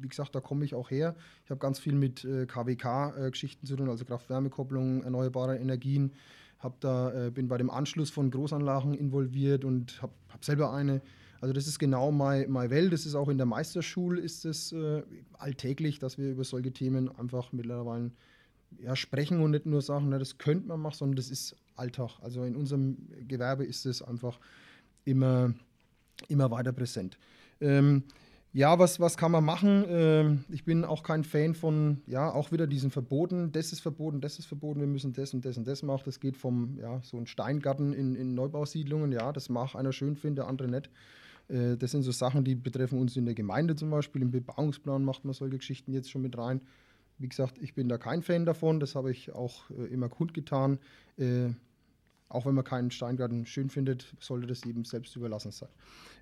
wie 0.00 0.08
gesagt, 0.08 0.34
da 0.34 0.40
komme 0.40 0.64
ich 0.64 0.74
auch 0.74 0.90
her. 0.90 1.14
Ich 1.44 1.50
habe 1.50 1.60
ganz 1.60 1.78
viel 1.78 1.94
mit 1.94 2.24
äh, 2.24 2.46
KWK-Geschichten 2.46 3.66
äh, 3.66 3.68
zu 3.68 3.76
tun, 3.76 3.88
also 3.88 4.04
Kraft-Wärme-Kopplung, 4.04 5.02
erneuerbare 5.02 5.58
Energien. 5.58 6.12
Hab 6.58 6.80
da, 6.80 7.26
äh, 7.26 7.30
bin 7.30 7.48
bei 7.48 7.58
dem 7.58 7.70
Anschluss 7.70 8.10
von 8.10 8.30
Großanlagen 8.30 8.94
involviert 8.94 9.64
und 9.64 10.00
habe 10.02 10.12
hab 10.28 10.44
selber 10.44 10.72
eine. 10.72 11.00
Also 11.40 11.54
das 11.54 11.66
ist 11.66 11.78
genau 11.78 12.12
meine 12.12 12.70
Welt. 12.70 12.92
Das 12.92 13.06
ist 13.06 13.14
auch 13.14 13.28
in 13.28 13.38
der 13.38 13.46
Meisterschule 13.46 14.20
ist 14.20 14.44
es 14.44 14.72
äh, 14.72 15.02
alltäglich, 15.38 15.98
dass 15.98 16.18
wir 16.18 16.32
über 16.32 16.44
solche 16.44 16.70
Themen 16.70 17.08
einfach 17.16 17.52
mittlerweile 17.52 18.10
ja, 18.78 18.94
sprechen 18.94 19.40
und 19.40 19.52
nicht 19.52 19.66
nur 19.66 19.80
sagen, 19.80 20.08
na, 20.10 20.18
das 20.18 20.38
könnte 20.38 20.68
man 20.68 20.80
machen, 20.80 20.96
sondern 20.96 21.16
das 21.16 21.30
ist 21.30 21.56
Alltag. 21.76 22.18
Also 22.20 22.44
in 22.44 22.56
unserem 22.56 22.96
Gewerbe 23.26 23.64
ist 23.64 23.86
es 23.86 24.02
einfach 24.02 24.38
immer, 25.04 25.54
immer 26.28 26.50
weiter 26.50 26.72
präsent. 26.72 27.18
Ähm, 27.60 28.04
ja, 28.52 28.78
was, 28.78 28.98
was 28.98 29.16
kann 29.16 29.30
man 29.30 29.44
machen? 29.44 29.84
Ähm, 29.88 30.44
ich 30.48 30.64
bin 30.64 30.84
auch 30.84 31.02
kein 31.02 31.22
Fan 31.22 31.54
von, 31.54 32.02
ja, 32.06 32.30
auch 32.30 32.50
wieder 32.50 32.66
diesen 32.66 32.90
Verboten. 32.90 33.52
Das 33.52 33.72
ist 33.72 33.80
verboten, 33.80 34.20
das 34.20 34.38
ist 34.38 34.46
verboten, 34.46 34.80
wir 34.80 34.88
müssen 34.88 35.12
das 35.12 35.32
und 35.34 35.44
das 35.44 35.56
und 35.56 35.68
das 35.68 35.82
machen. 35.82 36.02
Das 36.06 36.18
geht 36.18 36.36
vom, 36.36 36.76
ja, 36.78 37.00
so 37.02 37.16
ein 37.16 37.26
Steingarten 37.26 37.92
in, 37.92 38.16
in 38.16 38.34
Neubausiedlungen, 38.34 39.12
ja, 39.12 39.32
das 39.32 39.48
mag 39.48 39.74
einer 39.76 39.92
schön 39.92 40.16
finden, 40.16 40.36
der 40.36 40.48
andere 40.48 40.68
nicht. 40.68 40.90
Äh, 41.48 41.76
das 41.76 41.92
sind 41.92 42.02
so 42.02 42.10
Sachen, 42.10 42.44
die 42.44 42.56
betreffen 42.56 42.98
uns 42.98 43.16
in 43.16 43.24
der 43.24 43.34
Gemeinde 43.34 43.76
zum 43.76 43.90
Beispiel. 43.90 44.22
Im 44.22 44.32
Bebauungsplan 44.32 45.04
macht 45.04 45.24
man 45.24 45.34
solche 45.34 45.58
Geschichten 45.58 45.92
jetzt 45.92 46.10
schon 46.10 46.22
mit 46.22 46.36
rein. 46.36 46.60
Wie 47.18 47.28
gesagt, 47.28 47.58
ich 47.60 47.74
bin 47.74 47.88
da 47.88 47.98
kein 47.98 48.22
Fan 48.22 48.46
davon, 48.46 48.80
das 48.80 48.94
habe 48.94 49.12
ich 49.12 49.32
auch 49.32 49.70
äh, 49.70 49.84
immer 49.92 50.08
kundgetan. 50.08 50.78
Äh, 51.18 51.50
auch 52.30 52.46
wenn 52.46 52.54
man 52.54 52.64
keinen 52.64 52.90
Steingarten 52.90 53.44
schön 53.44 53.68
findet, 53.68 54.14
sollte 54.20 54.46
das 54.46 54.64
eben 54.64 54.84
selbst 54.84 55.14
überlassen 55.16 55.50
sein. 55.50 55.68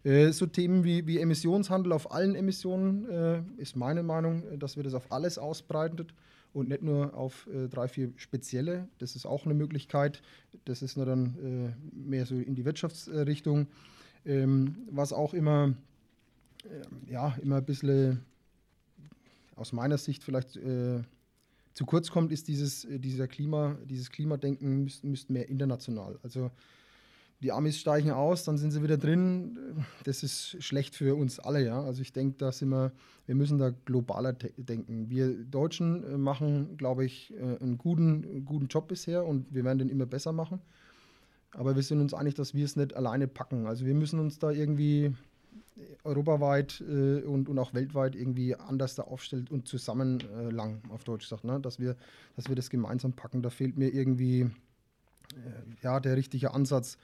Äh, 0.02 0.32
so 0.32 0.46
Themen 0.46 0.82
wie, 0.82 1.06
wie, 1.06 1.20
Emissionshandel 1.20 1.92
auf 1.92 2.10
allen 2.10 2.34
Emissionen 2.34 3.08
äh, 3.08 3.42
ist 3.58 3.76
meine 3.76 4.02
Meinung, 4.02 4.58
dass 4.58 4.76
wir 4.76 4.82
das 4.82 4.94
auf 4.94 5.12
alles 5.12 5.38
ausbreitet 5.38 6.14
und 6.54 6.70
nicht 6.70 6.82
nur 6.82 7.14
auf 7.14 7.46
äh, 7.46 7.68
drei, 7.68 7.88
vier 7.88 8.12
spezielle. 8.16 8.88
Das 8.98 9.16
ist 9.16 9.26
auch 9.26 9.44
eine 9.44 9.54
Möglichkeit. 9.54 10.22
Das 10.64 10.82
ist 10.82 10.96
nur 10.96 11.06
dann 11.06 11.76
äh, 11.76 11.96
mehr 11.96 12.24
so 12.24 12.36
in 12.36 12.54
die 12.54 12.64
Wirtschaftsrichtung. 12.64 13.66
Ähm, 14.24 14.76
was 14.90 15.12
auch 15.12 15.34
immer, 15.34 15.74
äh, 16.64 17.12
ja, 17.12 17.36
immer 17.42 17.56
ein 17.56 17.64
bisschen 17.64 18.24
aus 19.56 19.72
meiner 19.72 19.98
Sicht 19.98 20.24
vielleicht 20.24 20.56
äh, 20.56 21.02
zu 21.72 21.86
kurz 21.86 22.10
kommt, 22.10 22.32
ist 22.32 22.48
dieses, 22.48 22.84
äh, 22.84 22.98
dieser 22.98 23.28
Klima, 23.28 23.78
dieses 23.84 24.10
Klimadenken 24.10 24.84
müsste 24.84 25.06
müsst 25.06 25.30
mehr 25.30 25.48
international. 25.48 26.18
Also 26.22 26.50
die 27.40 27.52
Amis 27.52 27.78
steigen 27.78 28.10
aus, 28.10 28.44
dann 28.44 28.58
sind 28.58 28.72
sie 28.72 28.82
wieder 28.82 28.96
drin. 28.96 29.56
Das 30.04 30.22
ist 30.22 30.56
schlecht 30.62 30.96
für 30.96 31.14
uns 31.14 31.38
alle, 31.38 31.64
ja. 31.64 31.80
Also 31.80 32.02
ich 32.02 32.12
denke, 32.12 32.36
da 32.38 32.50
sind 32.50 32.70
wir, 32.70 32.92
wir 33.26 33.34
müssen 33.36 33.58
da 33.58 33.70
globaler 33.70 34.32
denken. 34.32 35.08
Wir 35.08 35.28
Deutschen 35.44 36.02
äh, 36.04 36.18
machen, 36.18 36.76
glaube 36.76 37.04
ich, 37.04 37.32
äh, 37.34 37.62
einen 37.62 37.78
guten, 37.78 38.44
guten 38.44 38.66
Job 38.66 38.88
bisher 38.88 39.24
und 39.24 39.54
wir 39.54 39.64
werden 39.64 39.78
den 39.78 39.88
immer 39.88 40.06
besser 40.06 40.32
machen. 40.32 40.60
Aber 41.52 41.76
wir 41.76 41.82
sind 41.82 42.00
uns 42.00 42.12
einig, 42.12 42.34
dass 42.34 42.54
wir 42.54 42.64
es 42.64 42.76
nicht 42.76 42.94
alleine 42.94 43.28
packen. 43.28 43.66
Also 43.66 43.86
wir 43.86 43.94
müssen 43.94 44.18
uns 44.18 44.38
da 44.38 44.50
irgendwie 44.50 45.14
europaweit 46.04 46.82
äh, 46.88 47.22
und, 47.22 47.48
und 47.48 47.58
auch 47.58 47.74
weltweit 47.74 48.14
irgendwie 48.14 48.54
anders 48.54 48.94
da 48.94 49.02
aufstellt 49.02 49.50
und 49.50 49.68
zusammen 49.68 50.20
äh, 50.20 50.50
lang, 50.50 50.82
auf 50.90 51.04
Deutsch 51.04 51.24
gesagt, 51.24 51.44
ne? 51.44 51.60
dass, 51.60 51.78
wir, 51.78 51.96
dass 52.36 52.48
wir 52.48 52.56
das 52.56 52.70
gemeinsam 52.70 53.12
packen. 53.12 53.42
Da 53.42 53.50
fehlt 53.50 53.76
mir 53.76 53.92
irgendwie 53.92 54.40
äh, 54.40 54.50
ja, 55.82 56.00
der 56.00 56.16
richtige 56.16 56.54
Ansatz 56.54 56.98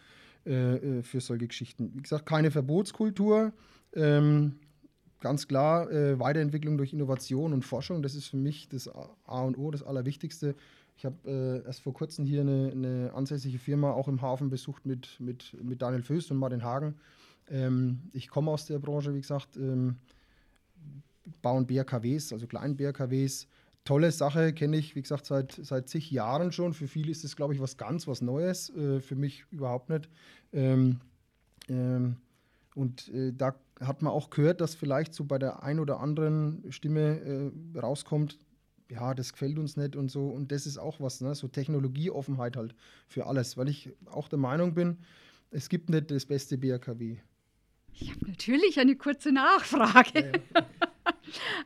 äh, 0.46 0.76
äh, 0.76 1.02
für 1.02 1.20
solche 1.20 1.46
Geschichten. 1.46 1.92
Wie 1.94 2.02
gesagt, 2.02 2.26
keine 2.26 2.50
Verbotskultur. 2.50 3.52
Ähm, 3.94 4.56
ganz 5.20 5.48
klar, 5.48 5.90
äh, 5.90 6.18
Weiterentwicklung 6.18 6.76
durch 6.76 6.92
Innovation 6.92 7.52
und 7.52 7.64
Forschung, 7.64 8.02
das 8.02 8.14
ist 8.14 8.28
für 8.28 8.36
mich 8.36 8.68
das 8.68 8.88
A 8.88 9.42
und 9.42 9.56
O, 9.56 9.70
das 9.70 9.82
Allerwichtigste. 9.82 10.54
Ich 10.96 11.04
habe 11.04 11.62
erst 11.66 11.80
vor 11.80 11.92
kurzem 11.92 12.24
hier 12.24 12.42
eine, 12.42 12.70
eine, 12.70 13.12
ansässige 13.14 13.58
Firma 13.58 13.90
auch 13.90 14.06
im 14.06 14.22
Hafen 14.22 14.48
besucht 14.48 14.86
mit, 14.86 15.18
mit, 15.18 15.56
mit 15.60 15.82
Daniel 15.82 16.02
Föst 16.02 16.30
und 16.30 16.36
Martin 16.36 16.62
Hagen 16.62 16.94
ähm, 17.50 18.10
ich 18.12 18.28
komme 18.28 18.50
aus 18.50 18.66
der 18.66 18.78
Branche, 18.78 19.14
wie 19.14 19.20
gesagt, 19.20 19.56
ähm, 19.56 19.96
bauen 21.42 21.66
BRKWs, 21.66 22.32
also 22.32 22.46
kleinen 22.46 22.76
BRKWs. 22.76 23.46
Tolle 23.84 24.10
Sache, 24.12 24.54
kenne 24.54 24.78
ich, 24.78 24.96
wie 24.96 25.02
gesagt, 25.02 25.26
seit, 25.26 25.52
seit 25.62 25.88
zig 25.90 26.10
Jahren 26.10 26.52
schon. 26.52 26.72
Für 26.72 26.88
viele 26.88 27.10
ist 27.10 27.22
das, 27.22 27.36
glaube 27.36 27.52
ich, 27.54 27.60
was 27.60 27.76
ganz 27.76 28.06
was 28.06 28.22
Neues. 28.22 28.70
Äh, 28.70 29.00
für 29.00 29.14
mich 29.14 29.44
überhaupt 29.50 29.90
nicht. 29.90 30.08
Ähm, 30.52 31.00
ähm, 31.68 32.16
und 32.74 33.08
äh, 33.08 33.32
da 33.32 33.54
hat 33.80 34.02
man 34.02 34.12
auch 34.12 34.30
gehört, 34.30 34.60
dass 34.60 34.74
vielleicht 34.74 35.14
so 35.14 35.24
bei 35.24 35.38
der 35.38 35.62
ein 35.62 35.78
oder 35.78 36.00
anderen 36.00 36.64
Stimme 36.70 37.52
äh, 37.74 37.78
rauskommt, 37.78 38.38
ja, 38.90 39.14
das 39.14 39.32
gefällt 39.32 39.58
uns 39.58 39.76
nicht 39.76 39.96
und 39.96 40.10
so. 40.10 40.28
Und 40.28 40.50
das 40.50 40.66
ist 40.66 40.78
auch 40.78 41.00
was, 41.00 41.20
ne? 41.20 41.34
so 41.34 41.48
Technologieoffenheit 41.48 42.56
halt 42.56 42.74
für 43.06 43.26
alles. 43.26 43.56
Weil 43.56 43.68
ich 43.68 43.90
auch 44.06 44.28
der 44.28 44.38
Meinung 44.38 44.74
bin, 44.74 44.98
es 45.50 45.68
gibt 45.68 45.90
nicht 45.90 46.10
das 46.10 46.26
beste 46.26 46.58
BRKW. 46.58 47.18
Ich 48.00 48.10
habe 48.10 48.26
natürlich 48.28 48.80
eine 48.80 48.96
kurze 48.96 49.32
Nachfrage. 49.32 50.42
Ja, 50.54 50.60
ja. 50.60 50.66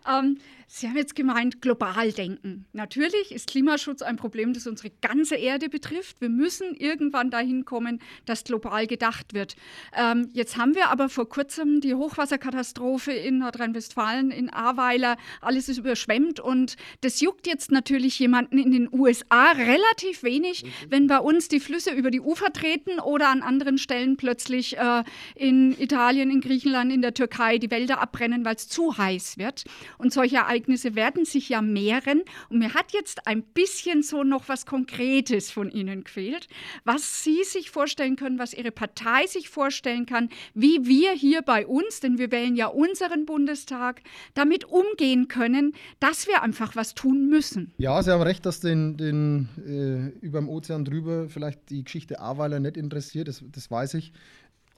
Ähm, 0.08 0.38
Sie 0.70 0.86
haben 0.86 0.98
jetzt 0.98 1.16
gemeint, 1.16 1.62
global 1.62 2.12
denken. 2.12 2.66
Natürlich 2.74 3.32
ist 3.32 3.48
Klimaschutz 3.48 4.02
ein 4.02 4.16
Problem, 4.16 4.52
das 4.52 4.66
unsere 4.66 4.90
ganze 5.00 5.34
Erde 5.34 5.70
betrifft. 5.70 6.20
Wir 6.20 6.28
müssen 6.28 6.74
irgendwann 6.74 7.30
dahin 7.30 7.64
kommen, 7.64 8.00
dass 8.26 8.44
global 8.44 8.86
gedacht 8.86 9.32
wird. 9.32 9.56
Ähm, 9.96 10.28
jetzt 10.34 10.58
haben 10.58 10.74
wir 10.74 10.90
aber 10.90 11.08
vor 11.08 11.26
kurzem 11.26 11.80
die 11.80 11.94
Hochwasserkatastrophe 11.94 13.12
in 13.12 13.38
Nordrhein-Westfalen, 13.38 14.30
in 14.30 14.50
Ahrweiler. 14.50 15.16
Alles 15.40 15.70
ist 15.70 15.78
überschwemmt 15.78 16.38
und 16.38 16.76
das 17.00 17.22
juckt 17.22 17.46
jetzt 17.46 17.72
natürlich 17.72 18.18
jemanden 18.18 18.58
in 18.58 18.70
den 18.70 18.92
USA 18.92 19.52
relativ 19.52 20.22
wenig, 20.22 20.66
wenn 20.90 21.06
bei 21.06 21.18
uns 21.18 21.48
die 21.48 21.60
Flüsse 21.60 21.92
über 21.92 22.10
die 22.10 22.20
Ufer 22.20 22.52
treten 22.52 23.00
oder 23.00 23.30
an 23.30 23.40
anderen 23.40 23.78
Stellen 23.78 24.18
plötzlich 24.18 24.76
äh, 24.76 25.02
in 25.34 25.72
Italien, 25.80 26.30
in 26.30 26.42
Griechenland, 26.42 26.92
in 26.92 27.00
der 27.00 27.14
Türkei 27.14 27.56
die 27.56 27.70
Wälder 27.70 28.02
abbrennen, 28.02 28.44
weil 28.44 28.56
es 28.56 28.68
zu 28.68 28.98
heiß 28.98 29.38
wird. 29.38 29.57
Und 29.98 30.12
solche 30.12 30.36
Ereignisse 30.36 30.94
werden 30.94 31.24
sich 31.24 31.48
ja 31.48 31.62
mehren. 31.62 32.22
Und 32.48 32.58
mir 32.58 32.74
hat 32.74 32.92
jetzt 32.92 33.26
ein 33.26 33.42
bisschen 33.42 34.02
so 34.02 34.24
noch 34.24 34.48
was 34.48 34.66
Konkretes 34.66 35.50
von 35.50 35.70
Ihnen 35.70 36.04
gefehlt, 36.04 36.48
was 36.84 37.24
Sie 37.24 37.44
sich 37.44 37.70
vorstellen 37.70 38.16
können, 38.16 38.38
was 38.38 38.54
Ihre 38.54 38.70
Partei 38.70 39.26
sich 39.26 39.48
vorstellen 39.48 40.06
kann, 40.06 40.28
wie 40.54 40.86
wir 40.86 41.12
hier 41.12 41.42
bei 41.42 41.66
uns, 41.66 42.00
denn 42.00 42.18
wir 42.18 42.30
wählen 42.30 42.56
ja 42.56 42.66
unseren 42.66 43.26
Bundestag, 43.26 44.02
damit 44.34 44.64
umgehen 44.64 45.28
können, 45.28 45.74
dass 46.00 46.26
wir 46.26 46.42
einfach 46.42 46.76
was 46.76 46.94
tun 46.94 47.28
müssen. 47.28 47.72
Ja, 47.78 48.02
Sie 48.02 48.10
haben 48.10 48.22
recht, 48.22 48.46
dass 48.46 48.60
den, 48.60 48.96
den 48.96 49.48
äh, 49.66 50.24
über 50.24 50.38
dem 50.38 50.48
Ozean 50.48 50.84
drüber 50.84 51.28
vielleicht 51.28 51.70
die 51.70 51.84
Geschichte 51.84 52.20
Aweiler 52.20 52.60
nicht 52.60 52.76
interessiert, 52.76 53.28
das, 53.28 53.44
das 53.52 53.70
weiß 53.70 53.94
ich. 53.94 54.12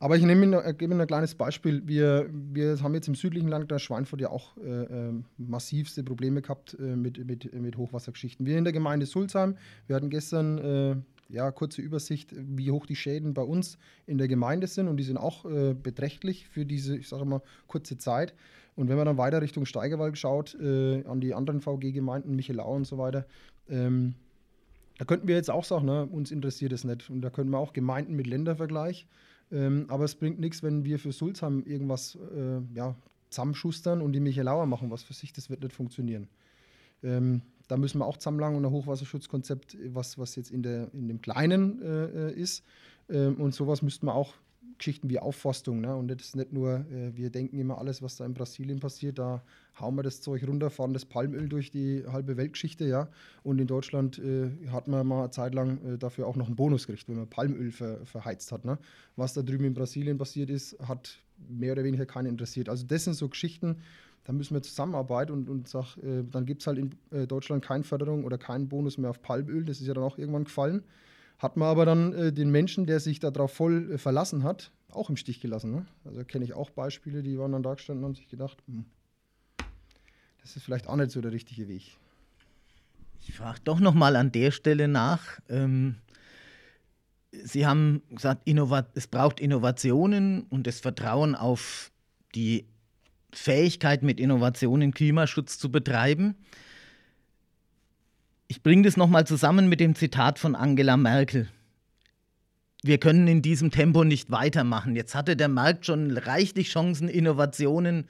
Aber 0.03 0.17
ich 0.17 0.25
nehme, 0.25 0.65
äh, 0.65 0.73
gebe 0.73 0.95
Ihnen 0.95 1.01
ein 1.03 1.07
kleines 1.07 1.35
Beispiel. 1.35 1.83
Wir, 1.87 2.27
wir 2.33 2.81
haben 2.83 2.95
jetzt 2.95 3.07
im 3.07 3.15
südlichen 3.15 3.49
Landkreis 3.49 3.83
Schweinfurt 3.83 4.23
ja 4.23 4.31
auch 4.31 4.57
äh, 4.57 5.09
äh, 5.09 5.13
massivste 5.37 6.03
Probleme 6.03 6.41
gehabt 6.41 6.75
äh, 6.81 6.97
mit, 6.97 7.25
mit, 7.27 7.53
mit 7.53 7.77
Hochwassergeschichten. 7.77 8.47
Wir 8.47 8.57
in 8.57 8.65
der 8.65 8.73
Gemeinde 8.73 9.05
Sulzheim, 9.05 9.57
wir 9.87 9.97
hatten 9.97 10.09
gestern 10.09 10.59
äh, 10.59 10.97
ja, 11.29 11.51
kurze 11.53 11.83
Übersicht, 11.83 12.35
wie 12.35 12.71
hoch 12.71 12.87
die 12.87 12.97
Schäden 12.97 13.35
bei 13.35 13.43
uns 13.43 13.77
in 14.07 14.17
der 14.17 14.27
Gemeinde 14.27 14.67
sind 14.69 14.89
und 14.89 14.97
die 14.97 15.05
sind 15.05 15.19
auch 15.19 15.45
äh, 15.45 15.75
beträchtlich 15.75 16.49
für 16.49 16.65
diese, 16.65 16.97
ich 16.97 17.07
sage 17.07 17.27
mal, 17.27 17.43
kurze 17.67 17.99
Zeit. 17.99 18.33
Und 18.77 18.89
wenn 18.89 18.97
man 18.97 19.05
dann 19.05 19.19
weiter 19.19 19.43
Richtung 19.43 19.67
Steigerwald 19.67 20.17
schaut, 20.17 20.57
an 20.59 21.21
die 21.21 21.35
anderen 21.35 21.61
VG-Gemeinden, 21.61 22.35
Michelau 22.35 22.73
und 22.73 22.87
so 22.87 22.97
weiter, 22.97 23.27
ähm, 23.69 24.15
da 24.97 25.05
könnten 25.05 25.29
wir 25.29 25.35
jetzt 25.35 25.51
auch 25.51 25.65
sagen, 25.65 25.85
ne, 25.85 26.07
uns 26.07 26.31
interessiert 26.31 26.73
es 26.73 26.85
nicht. 26.85 27.11
Und 27.11 27.21
da 27.21 27.29
können 27.29 27.51
wir 27.51 27.59
auch 27.59 27.75
Gemeinden 27.75 28.15
mit 28.15 28.27
Ländervergleich 28.27 29.07
ähm, 29.53 29.87
aber 29.89 30.05
es 30.05 30.15
bringt 30.15 30.39
nichts, 30.39 30.63
wenn 30.63 30.85
wir 30.85 30.99
für 30.99 31.13
Sulzheim 31.13 31.63
irgendwas 31.65 32.17
äh, 32.35 32.61
ja, 32.75 32.95
zusammenschustern 33.31 34.01
und 34.01 34.13
die 34.13 34.21
Michelauer 34.21 34.67
machen 34.67 34.91
was 34.91 35.03
für 35.03 35.15
sich. 35.15 35.33
Das 35.33 35.51
wird 35.51 35.63
nicht 35.63 35.75
funktionieren. 35.75 36.29
Ähm, 37.03 37.43
da 37.69 37.77
müssen 37.77 37.99
wir 37.99 38.07
auch 38.07 38.17
zusammenlangen 38.17 38.59
und 38.59 38.65
ein 38.65 38.73
Hochwasserschutzkonzept, 38.73 39.77
was, 39.95 40.19
was 40.19 40.37
jetzt 40.37 40.51
in, 40.51 40.63
der, 40.63 40.93
in 40.93 41.09
dem 41.09 41.21
Kleinen 41.21 41.81
äh, 41.83 42.29
äh 42.29 42.33
ist. 42.33 42.65
Ähm, 43.09 43.37
und 43.37 43.55
sowas 43.55 43.83
müssten 43.83 44.07
wir 44.07 44.15
auch 44.15 44.35
Geschichten 44.81 45.11
wie 45.11 45.19
Aufforstung. 45.19 45.81
Ne? 45.81 45.95
Und 45.95 46.09
das 46.09 46.21
ist 46.23 46.37
nicht 46.37 46.53
nur, 46.53 46.87
äh, 46.91 47.15
wir 47.15 47.31
denken 47.31 47.59
immer 47.59 47.79
alles, 47.79 48.03
was 48.03 48.17
da 48.17 48.25
in 48.25 48.35
Brasilien 48.35 48.81
passiert, 48.81 49.19
da 49.19 49.43
hauen 49.79 49.95
wir 49.95 50.03
das 50.03 50.23
Zeug 50.23 50.43
runter, 50.47 50.71
fahren 50.71 50.95
das 50.95 51.05
Palmöl 51.05 51.49
durch 51.49 51.71
die 51.71 52.03
halbe 52.11 52.37
Weltgeschichte, 52.37 52.87
ja. 52.87 53.09
Und 53.43 53.61
in 53.61 53.67
Deutschland 53.67 54.19
äh, 54.19 54.51
hat 54.71 54.89
man 54.89 55.07
mal 55.07 55.21
eine 55.21 55.31
Zeit 55.31 55.55
lang 55.55 55.79
äh, 55.85 55.99
dafür 55.99 56.27
auch 56.27 56.37
noch 56.37 56.47
einen 56.47 56.57
Bonus 56.57 56.87
gekriegt, 56.87 57.09
wenn 57.09 57.17
man 57.17 57.29
Palmöl 57.29 57.71
ver, 57.71 58.05
verheizt 58.07 58.53
hat. 58.53 58.65
Ne? 58.65 58.79
Was 59.17 59.35
da 59.35 59.43
drüben 59.43 59.65
in 59.65 59.75
Brasilien 59.75 60.19
passiert 60.19 60.51
ist, 60.51 60.79
hat 60.81 61.19
mehr 61.49 61.73
oder 61.73 61.85
weniger 61.85 62.07
keinen 62.07 62.27
interessiert. 62.27 62.69
Also 62.69 62.87
das 62.87 63.05
sind 63.05 63.15
so 63.15 63.29
Geschichten, 63.29 63.77
da 64.25 64.33
müssen 64.33 64.55
wir 64.55 64.63
zusammenarbeiten 64.63 65.33
und, 65.33 65.49
und 65.51 65.69
sag, 65.69 65.97
äh, 65.99 66.25
dann 66.31 66.47
gibt 66.47 66.63
es 66.63 66.67
halt 66.67 66.79
in 66.79 66.95
äh, 67.11 67.27
Deutschland 67.27 67.65
keine 67.65 67.85
Förderung 67.85 68.25
oder 68.25 68.39
keinen 68.39 68.69
Bonus 68.69 68.97
mehr 68.97 69.11
auf 69.11 69.21
Palmöl. 69.21 69.65
Das 69.65 69.81
ist 69.81 69.87
ja 69.87 69.95
dann 69.95 70.05
auch 70.05 70.17
irgendwann 70.17 70.45
gefallen. 70.45 70.83
Hat 71.41 71.57
man 71.57 71.69
aber 71.69 71.87
dann 71.87 72.13
äh, 72.13 72.33
den 72.35 72.51
Menschen, 72.51 72.85
der 72.85 73.01
sich 73.01 73.19
darauf 73.19 73.53
voll 73.53 73.93
äh, 73.93 73.99
verlassen 73.99 74.45
hat, 74.45 74.73
auch 74.91 75.09
im 75.09 75.17
Stich 75.17 75.41
gelassen. 75.41 75.71
Ne? 75.71 75.87
Also 76.05 76.23
kenne 76.25 76.45
ich 76.45 76.53
auch 76.53 76.69
Beispiele, 76.69 77.23
die 77.23 77.39
waren 77.39 77.53
dann 77.53 77.63
da 77.63 77.73
gestanden 77.73 78.05
und 78.05 78.11
haben 78.11 78.15
sich 78.15 78.29
gedacht, 78.29 78.59
hm, 78.67 78.85
das 80.43 80.55
ist 80.57 80.65
vielleicht 80.65 80.87
auch 80.87 80.97
nicht 80.97 81.11
so 81.11 81.23
der 81.23 81.33
richtige 81.33 81.67
Weg. 81.67 81.97
Ich 83.27 83.35
frage 83.35 83.61
doch 83.65 83.81
noch 83.81 83.95
mal 83.95 84.17
an 84.17 84.33
der 84.33 84.51
Stelle 84.51 84.87
nach. 84.87 85.41
Ähm, 85.49 85.97
Sie 87.33 87.67
haben 87.67 88.03
gesagt, 88.11 88.43
es 88.97 89.07
braucht 89.07 89.41
Innovationen 89.41 90.43
und 90.43 90.67
das 90.67 90.81
Vertrauen 90.81 91.35
auf 91.35 91.91
die 92.35 92.67
Fähigkeit, 93.33 94.03
mit 94.03 94.21
Innovationen 94.21 94.93
Klimaschutz 94.93 95.59
zu 95.59 95.71
betreiben. 95.71 96.35
Ich 98.51 98.65
bringe 98.65 98.83
das 98.83 98.97
nochmal 98.97 99.29
zusammen 99.29 99.69
mit 99.69 99.79
dem 99.79 99.95
Zitat 99.95 100.41
von 100.41 100.57
Angela 100.57 100.97
Merkel. 100.97 101.49
Wir 102.83 102.99
können 102.99 103.29
in 103.29 103.43
diesem 103.43 103.71
Tempo 103.71 104.03
nicht 104.03 104.33
weitermachen. 104.33 104.97
Jetzt 104.97 105.15
hatte 105.15 105.37
der 105.37 105.47
Markt 105.47 105.87
schon 105.87 106.19
reichlich 106.19 106.71
Chancen, 106.71 107.07
Innovationen 107.07 108.09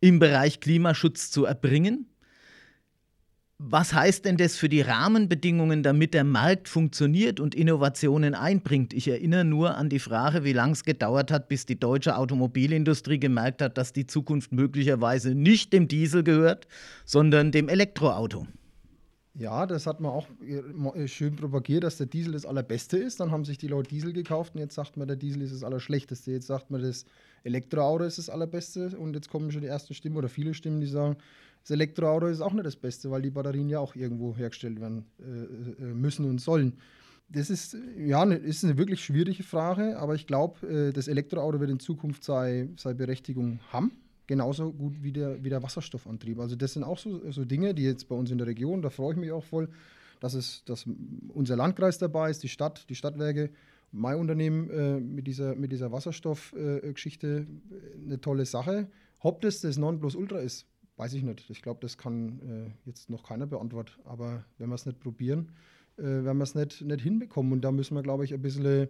im 0.00 0.20
Bereich 0.20 0.60
Klimaschutz 0.60 1.30
zu 1.30 1.44
erbringen. 1.44 2.06
Was 3.58 3.92
heißt 3.92 4.24
denn 4.24 4.38
das 4.38 4.56
für 4.56 4.70
die 4.70 4.80
Rahmenbedingungen, 4.80 5.82
damit 5.82 6.14
der 6.14 6.24
Markt 6.24 6.70
funktioniert 6.70 7.38
und 7.38 7.54
Innovationen 7.54 8.34
einbringt? 8.34 8.94
Ich 8.94 9.06
erinnere 9.06 9.44
nur 9.44 9.76
an 9.76 9.90
die 9.90 9.98
Frage, 9.98 10.44
wie 10.44 10.54
lange 10.54 10.72
es 10.72 10.84
gedauert 10.84 11.30
hat, 11.30 11.48
bis 11.48 11.66
die 11.66 11.78
deutsche 11.78 12.16
Automobilindustrie 12.16 13.20
gemerkt 13.20 13.60
hat, 13.60 13.76
dass 13.76 13.92
die 13.92 14.06
Zukunft 14.06 14.50
möglicherweise 14.50 15.34
nicht 15.34 15.74
dem 15.74 15.88
Diesel 15.88 16.22
gehört, 16.22 16.66
sondern 17.04 17.52
dem 17.52 17.68
Elektroauto. 17.68 18.46
Ja, 19.38 19.66
das 19.66 19.86
hat 19.86 20.00
man 20.00 20.10
auch 20.10 20.26
äh, 20.96 21.06
schön 21.06 21.36
propagiert, 21.36 21.84
dass 21.84 21.96
der 21.96 22.06
Diesel 22.06 22.32
das 22.32 22.44
Allerbeste 22.44 22.98
ist. 22.98 23.20
Dann 23.20 23.30
haben 23.30 23.44
sich 23.44 23.56
die 23.56 23.68
Leute 23.68 23.88
Diesel 23.88 24.12
gekauft 24.12 24.56
und 24.56 24.60
jetzt 24.60 24.74
sagt 24.74 24.96
man, 24.96 25.06
der 25.06 25.16
Diesel 25.16 25.42
ist 25.42 25.54
das 25.54 25.62
Allerschlechteste. 25.62 26.32
Jetzt 26.32 26.48
sagt 26.48 26.72
man, 26.72 26.82
das 26.82 27.04
Elektroauto 27.44 28.02
ist 28.02 28.18
das 28.18 28.30
Allerbeste 28.30 28.98
und 28.98 29.14
jetzt 29.14 29.30
kommen 29.30 29.52
schon 29.52 29.60
die 29.60 29.68
ersten 29.68 29.94
Stimmen 29.94 30.16
oder 30.16 30.28
viele 30.28 30.54
Stimmen, 30.54 30.80
die 30.80 30.88
sagen, 30.88 31.16
das 31.62 31.70
Elektroauto 31.70 32.26
ist 32.26 32.40
auch 32.40 32.52
nicht 32.52 32.66
das 32.66 32.74
Beste, 32.74 33.12
weil 33.12 33.22
die 33.22 33.30
Batterien 33.30 33.68
ja 33.68 33.78
auch 33.78 33.94
irgendwo 33.94 34.36
hergestellt 34.36 34.80
werden 34.80 35.04
äh, 35.20 35.84
äh 35.84 35.94
müssen 35.94 36.24
und 36.24 36.40
sollen. 36.40 36.76
Das 37.28 37.48
ist, 37.48 37.76
ja, 37.96 38.24
ne, 38.24 38.34
ist 38.34 38.64
eine 38.64 38.76
wirklich 38.76 39.04
schwierige 39.04 39.44
Frage, 39.44 39.98
aber 40.00 40.16
ich 40.16 40.26
glaube, 40.26 40.66
äh, 40.66 40.92
das 40.92 41.06
Elektroauto 41.06 41.60
wird 41.60 41.70
in 41.70 41.78
Zukunft 41.78 42.24
seine, 42.24 42.70
seine 42.76 42.96
Berechtigung 42.96 43.60
haben. 43.70 43.92
Genauso 44.28 44.72
gut 44.72 45.02
wie 45.02 45.10
der, 45.10 45.42
wie 45.42 45.48
der 45.48 45.60
Wasserstoffantrieb. 45.64 46.38
Also, 46.38 46.54
das 46.54 46.74
sind 46.74 46.84
auch 46.84 46.98
so, 46.98 47.28
so 47.32 47.44
Dinge, 47.44 47.74
die 47.74 47.82
jetzt 47.82 48.08
bei 48.08 48.14
uns 48.14 48.30
in 48.30 48.38
der 48.38 48.46
Region, 48.46 48.80
da 48.80 48.90
freue 48.90 49.14
ich 49.14 49.18
mich 49.18 49.32
auch 49.32 49.44
voll, 49.44 49.68
dass, 50.20 50.34
es, 50.34 50.62
dass 50.64 50.86
unser 51.34 51.56
Landkreis 51.56 51.98
dabei 51.98 52.30
ist, 52.30 52.44
die 52.44 52.48
Stadt, 52.48 52.88
die 52.88 52.94
Stadtwerke, 52.94 53.50
mein 53.90 54.18
Unternehmen 54.18 54.70
äh, 54.70 55.00
mit 55.00 55.26
dieser, 55.26 55.56
mit 55.56 55.72
dieser 55.72 55.90
Wasserstoffgeschichte 55.90 57.46
äh, 57.48 58.04
eine 58.04 58.20
tolle 58.20 58.46
Sache. 58.46 58.86
Ob 59.18 59.40
das 59.40 59.62
das 59.62 59.78
Nonplusultra 59.78 60.38
ist, 60.38 60.66
Weiß 60.98 61.14
ich 61.14 61.22
nicht. 61.22 61.48
Ich 61.48 61.62
glaube, 61.62 61.78
das 61.80 61.96
kann 61.96 62.40
äh, 62.40 62.70
jetzt 62.84 63.08
noch 63.08 63.22
keiner 63.22 63.46
beantworten. 63.46 63.92
Aber 64.04 64.44
wenn 64.58 64.68
wir 64.68 64.74
es 64.74 64.84
nicht 64.84 64.98
probieren, 64.98 65.52
äh, 65.96 66.02
werden 66.02 66.38
wir 66.38 66.42
es 66.42 66.56
nicht, 66.56 66.82
nicht 66.82 67.02
hinbekommen. 67.02 67.52
Und 67.52 67.60
da 67.60 67.70
müssen 67.70 67.94
wir, 67.94 68.02
glaube 68.02 68.24
ich, 68.24 68.34
ein 68.34 68.42
bisschen 68.42 68.64
äh, 68.64 68.88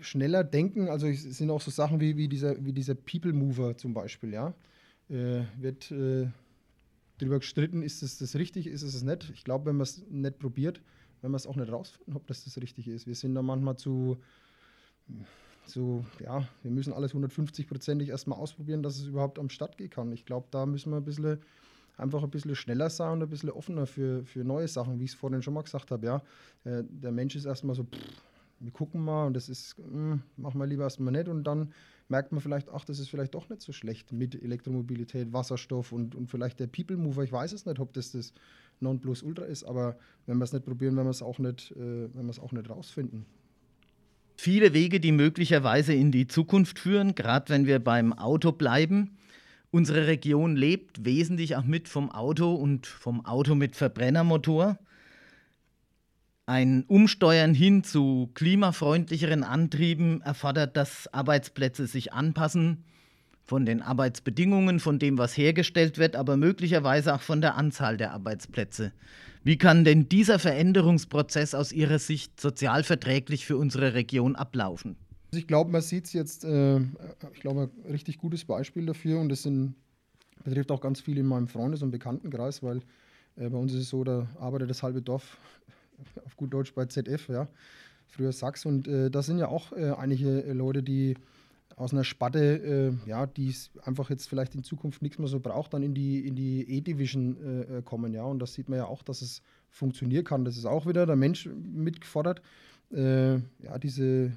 schneller 0.00 0.44
denken. 0.44 0.88
Also 0.88 1.06
es 1.06 1.22
sind 1.22 1.50
auch 1.50 1.60
so 1.60 1.70
Sachen 1.70 2.00
wie, 2.00 2.16
wie, 2.16 2.28
dieser, 2.28 2.64
wie 2.64 2.72
dieser 2.72 2.94
People 2.94 3.32
Mover 3.32 3.76
zum 3.76 3.94
Beispiel, 3.94 4.32
ja. 4.32 4.54
Äh, 5.10 5.42
wird 5.58 5.90
äh, 5.90 6.28
darüber 7.18 7.38
gestritten, 7.38 7.82
ist 7.82 8.02
es 8.02 8.18
das 8.18 8.36
richtig, 8.36 8.66
ist 8.66 8.82
es 8.82 8.92
das 8.94 9.02
nicht. 9.02 9.30
Ich 9.34 9.44
glaube, 9.44 9.66
wenn 9.66 9.76
man 9.76 9.82
es 9.82 10.02
nicht 10.08 10.38
probiert, 10.38 10.80
werden 11.20 11.32
wir 11.32 11.36
es 11.36 11.46
auch 11.46 11.56
nicht 11.56 11.70
rausfinden, 11.70 12.16
ob 12.16 12.26
das 12.26 12.44
das 12.44 12.58
Richtige 12.58 12.92
ist. 12.92 13.06
Wir 13.06 13.14
sind 13.14 13.34
da 13.34 13.42
manchmal 13.42 13.76
zu 13.76 14.18
so, 15.66 16.04
ja, 16.20 16.46
wir 16.62 16.70
müssen 16.70 16.92
alles 16.92 17.14
150-prozentig 17.14 18.08
erstmal 18.08 18.38
ausprobieren, 18.38 18.82
dass 18.82 18.98
es 18.98 19.06
überhaupt 19.06 19.38
am 19.38 19.48
Start 19.48 19.78
gehen 19.78 19.90
kann. 19.90 20.12
Ich 20.12 20.26
glaube, 20.26 20.46
da 20.50 20.66
müssen 20.66 20.90
wir 20.90 20.98
ein 20.98 21.04
bisschen 21.04 21.38
einfach 21.96 22.22
ein 22.22 22.30
bisschen 22.30 22.56
schneller 22.56 22.90
sein 22.90 23.12
und 23.12 23.22
ein 23.22 23.28
bisschen 23.28 23.50
offener 23.50 23.86
für, 23.86 24.24
für 24.24 24.44
neue 24.44 24.68
Sachen, 24.68 24.98
wie 24.98 25.04
ich 25.04 25.12
es 25.12 25.16
vorhin 25.16 25.42
schon 25.42 25.54
mal 25.54 25.62
gesagt 25.62 25.90
habe. 25.90 26.06
Ja. 26.06 26.22
Äh, 26.64 26.82
der 26.88 27.12
Mensch 27.12 27.36
ist 27.36 27.44
erstmal 27.44 27.76
so, 27.76 27.84
pff, 27.84 28.22
wir 28.60 28.72
gucken 28.72 29.04
mal 29.04 29.26
und 29.26 29.34
das 29.34 29.48
ist, 29.48 29.78
mh, 29.78 29.84
hm, 29.84 30.22
machen 30.36 30.58
wir 30.58 30.66
lieber 30.66 30.84
erstmal 30.84 31.12
nicht 31.12 31.28
und 31.28 31.44
dann 31.44 31.72
merkt 32.08 32.32
man 32.32 32.40
vielleicht, 32.40 32.68
ach, 32.70 32.84
das 32.84 32.98
ist 32.98 33.08
vielleicht 33.08 33.34
doch 33.34 33.48
nicht 33.48 33.62
so 33.62 33.72
schlecht 33.72 34.12
mit 34.12 34.40
Elektromobilität, 34.40 35.32
Wasserstoff 35.32 35.92
und, 35.92 36.14
und 36.14 36.30
vielleicht 36.30 36.60
der 36.60 36.66
People 36.66 36.96
Mover. 36.96 37.24
Ich 37.24 37.32
weiß 37.32 37.52
es 37.52 37.66
nicht, 37.66 37.78
ob 37.80 37.92
das 37.92 38.12
das 38.12 38.32
Nonplusultra 38.80 39.44
ist, 39.44 39.64
aber 39.64 39.96
wenn 40.26 40.38
wir 40.38 40.44
es 40.44 40.52
nicht 40.52 40.64
probieren, 40.64 40.96
werden 40.96 41.06
wir 41.06 41.10
es 41.10 41.22
auch 41.22 41.38
nicht, 41.38 41.72
äh, 41.72 41.76
werden 41.78 42.26
wir 42.26 42.30
es 42.30 42.40
auch 42.40 42.52
nicht 42.52 42.68
rausfinden. 42.68 43.24
Viele 44.36 44.74
Wege, 44.74 45.00
die 45.00 45.12
möglicherweise 45.12 45.94
in 45.94 46.10
die 46.10 46.26
Zukunft 46.26 46.78
führen, 46.78 47.14
gerade 47.14 47.50
wenn 47.50 47.66
wir 47.66 47.78
beim 47.78 48.12
Auto 48.12 48.52
bleiben. 48.52 49.16
Unsere 49.70 50.06
Region 50.06 50.56
lebt 50.56 51.04
wesentlich 51.04 51.56
auch 51.56 51.64
mit 51.64 51.88
vom 51.88 52.10
Auto 52.10 52.54
und 52.54 52.86
vom 52.86 53.24
Auto 53.24 53.54
mit 53.54 53.76
Verbrennermotor. 53.76 54.78
Ein 56.46 56.84
Umsteuern 56.88 57.54
hin 57.54 57.84
zu 57.84 58.30
klimafreundlicheren 58.34 59.44
Antrieben 59.44 60.20
erfordert, 60.20 60.76
dass 60.76 61.12
Arbeitsplätze 61.12 61.86
sich 61.86 62.12
anpassen, 62.12 62.84
von 63.46 63.64
den 63.64 63.80
Arbeitsbedingungen, 63.82 64.80
von 64.80 64.98
dem, 64.98 65.16
was 65.18 65.36
hergestellt 65.36 65.98
wird, 65.98 66.16
aber 66.16 66.36
möglicherweise 66.36 67.14
auch 67.14 67.20
von 67.20 67.40
der 67.40 67.56
Anzahl 67.56 67.96
der 67.96 68.12
Arbeitsplätze. 68.12 68.92
Wie 69.42 69.58
kann 69.58 69.84
denn 69.84 70.08
dieser 70.08 70.38
Veränderungsprozess 70.38 71.54
aus 71.54 71.72
Ihrer 71.72 71.98
Sicht 71.98 72.40
sozialverträglich 72.40 73.44
für 73.46 73.56
unsere 73.56 73.94
Region 73.94 74.36
ablaufen? 74.36 74.96
Also 75.30 75.40
ich 75.40 75.46
glaube, 75.46 75.70
man 75.70 75.82
sieht 75.82 76.06
es 76.06 76.12
jetzt, 76.14 76.44
äh, 76.44 76.78
ich 77.32 77.40
glaube, 77.40 77.70
ein 77.84 77.90
richtig 77.90 78.18
gutes 78.18 78.44
Beispiel 78.44 78.86
dafür 78.86 79.20
und 79.20 79.28
das 79.30 79.42
sind, 79.42 79.74
betrifft 80.42 80.70
auch 80.70 80.80
ganz 80.80 81.00
viele 81.00 81.20
in 81.20 81.26
meinem 81.26 81.48
Freundes- 81.48 81.82
und 81.82 81.90
Bekanntenkreis, 81.90 82.62
weil 82.62 82.78
äh, 83.36 83.48
bei 83.48 83.58
uns 83.58 83.72
ist 83.74 83.80
es 83.80 83.88
so, 83.90 84.04
da 84.04 84.26
arbeitet 84.38 84.70
das 84.70 84.82
halbe 84.82 85.02
Dorf 85.02 85.38
auf 86.24 86.36
gut 86.36 86.52
Deutsch 86.52 86.74
bei 86.74 86.86
ZF, 86.86 87.28
ja, 87.28 87.48
früher 88.06 88.32
Sachs 88.32 88.66
und 88.66 88.88
äh, 88.88 89.10
da 89.10 89.22
sind 89.22 89.38
ja 89.38 89.48
auch 89.48 89.72
äh, 89.72 89.90
einige 89.90 90.52
Leute, 90.52 90.82
die 90.82 91.16
aus 91.76 91.92
einer 91.92 92.04
Spatte, 92.04 92.96
äh, 93.04 93.08
ja, 93.08 93.26
die 93.26 93.54
einfach 93.82 94.10
jetzt 94.10 94.28
vielleicht 94.28 94.54
in 94.54 94.62
Zukunft 94.62 95.02
nichts 95.02 95.18
mehr 95.18 95.28
so 95.28 95.40
braucht, 95.40 95.74
dann 95.74 95.82
in 95.82 95.94
die, 95.94 96.26
in 96.26 96.36
die 96.36 96.68
E-Division 96.68 97.36
äh, 97.36 97.78
äh, 97.78 97.82
kommen, 97.82 98.14
ja. 98.14 98.22
Und 98.24 98.38
das 98.38 98.54
sieht 98.54 98.68
man 98.68 98.78
ja 98.78 98.86
auch, 98.86 99.02
dass 99.02 99.22
es 99.22 99.42
funktionieren 99.70 100.24
kann. 100.24 100.44
Das 100.44 100.56
ist 100.56 100.66
auch 100.66 100.86
wieder 100.86 101.06
der 101.06 101.16
Mensch 101.16 101.46
mitgefordert. 101.46 102.42
Äh, 102.92 103.34
ja, 103.34 103.78
diese, 103.82 104.32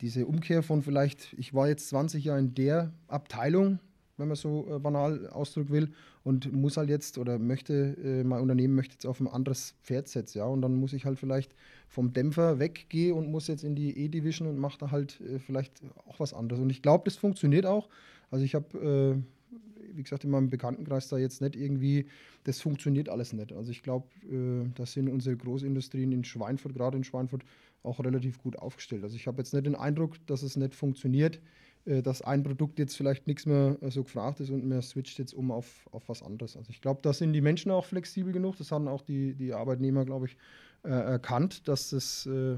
diese 0.00 0.26
Umkehr 0.26 0.62
von 0.62 0.82
vielleicht, 0.82 1.32
ich 1.34 1.54
war 1.54 1.68
jetzt 1.68 1.88
20 1.90 2.24
Jahre 2.24 2.40
in 2.40 2.54
der 2.54 2.92
Abteilung, 3.06 3.78
wenn 4.16 4.28
man 4.28 4.36
so 4.36 4.66
äh, 4.70 4.78
banal 4.78 5.28
ausdrücken 5.28 5.70
will, 5.70 5.92
und 6.24 6.52
muss 6.52 6.76
halt 6.76 6.88
jetzt 6.88 7.18
oder 7.18 7.38
möchte, 7.38 7.96
äh, 8.02 8.24
mein 8.24 8.40
Unternehmen 8.40 8.74
möchte 8.74 8.94
jetzt 8.94 9.06
auf 9.06 9.20
ein 9.20 9.26
anderes 9.26 9.74
Pferd 9.82 10.08
setzen, 10.08 10.38
ja, 10.38 10.44
und 10.44 10.62
dann 10.62 10.74
muss 10.76 10.92
ich 10.92 11.04
halt 11.04 11.18
vielleicht 11.18 11.54
vom 11.88 12.12
Dämpfer 12.12 12.58
weggehen 12.58 13.16
und 13.16 13.30
muss 13.30 13.48
jetzt 13.48 13.64
in 13.64 13.74
die 13.74 13.96
E-Division 13.98 14.48
und 14.48 14.58
mache 14.58 14.78
da 14.78 14.90
halt 14.90 15.20
äh, 15.20 15.38
vielleicht 15.38 15.82
auch 16.06 16.20
was 16.20 16.32
anderes. 16.32 16.62
Und 16.62 16.70
ich 16.70 16.82
glaube, 16.82 17.04
das 17.04 17.16
funktioniert 17.16 17.66
auch. 17.66 17.88
Also 18.30 18.44
ich 18.44 18.54
habe, 18.54 18.78
äh, 18.78 19.56
wie 19.94 20.02
gesagt, 20.02 20.24
in 20.24 20.30
meinem 20.30 20.48
Bekanntenkreis 20.48 21.08
da 21.08 21.18
jetzt 21.18 21.42
nicht 21.42 21.56
irgendwie, 21.56 22.06
das 22.44 22.60
funktioniert 22.60 23.08
alles 23.08 23.32
nicht. 23.32 23.52
Also 23.52 23.70
ich 23.70 23.82
glaube, 23.82 24.06
äh, 24.30 24.68
da 24.74 24.86
sind 24.86 25.08
unsere 25.08 25.36
Großindustrien 25.36 26.12
in 26.12 26.24
Schweinfurt, 26.24 26.74
gerade 26.74 26.96
in 26.96 27.04
Schweinfurt, 27.04 27.44
auch 27.82 27.98
relativ 27.98 28.40
gut 28.40 28.56
aufgestellt. 28.56 29.02
Also 29.02 29.16
ich 29.16 29.26
habe 29.26 29.38
jetzt 29.38 29.52
nicht 29.52 29.66
den 29.66 29.74
Eindruck, 29.74 30.24
dass 30.26 30.42
es 30.42 30.56
nicht 30.56 30.74
funktioniert. 30.74 31.40
Äh, 31.84 32.02
dass 32.02 32.22
ein 32.22 32.42
Produkt 32.44 32.78
jetzt 32.78 32.96
vielleicht 32.96 33.26
nichts 33.26 33.44
mehr 33.44 33.76
äh, 33.80 33.90
so 33.90 34.04
gefragt 34.04 34.38
ist 34.40 34.50
und 34.50 34.64
man 34.64 34.82
switcht 34.82 35.18
jetzt 35.18 35.34
um 35.34 35.50
auf, 35.50 35.88
auf 35.90 36.08
was 36.08 36.22
anderes. 36.22 36.56
Also 36.56 36.70
ich 36.70 36.80
glaube, 36.80 37.00
da 37.02 37.12
sind 37.12 37.32
die 37.32 37.40
Menschen 37.40 37.72
auch 37.72 37.84
flexibel 37.84 38.32
genug, 38.32 38.56
das 38.56 38.70
haben 38.70 38.86
auch 38.86 39.02
die, 39.02 39.34
die 39.34 39.52
Arbeitnehmer, 39.52 40.04
glaube 40.04 40.26
ich, 40.26 40.36
äh, 40.84 40.90
erkannt, 40.90 41.66
dass, 41.66 41.90
das, 41.90 42.26
äh, 42.26 42.56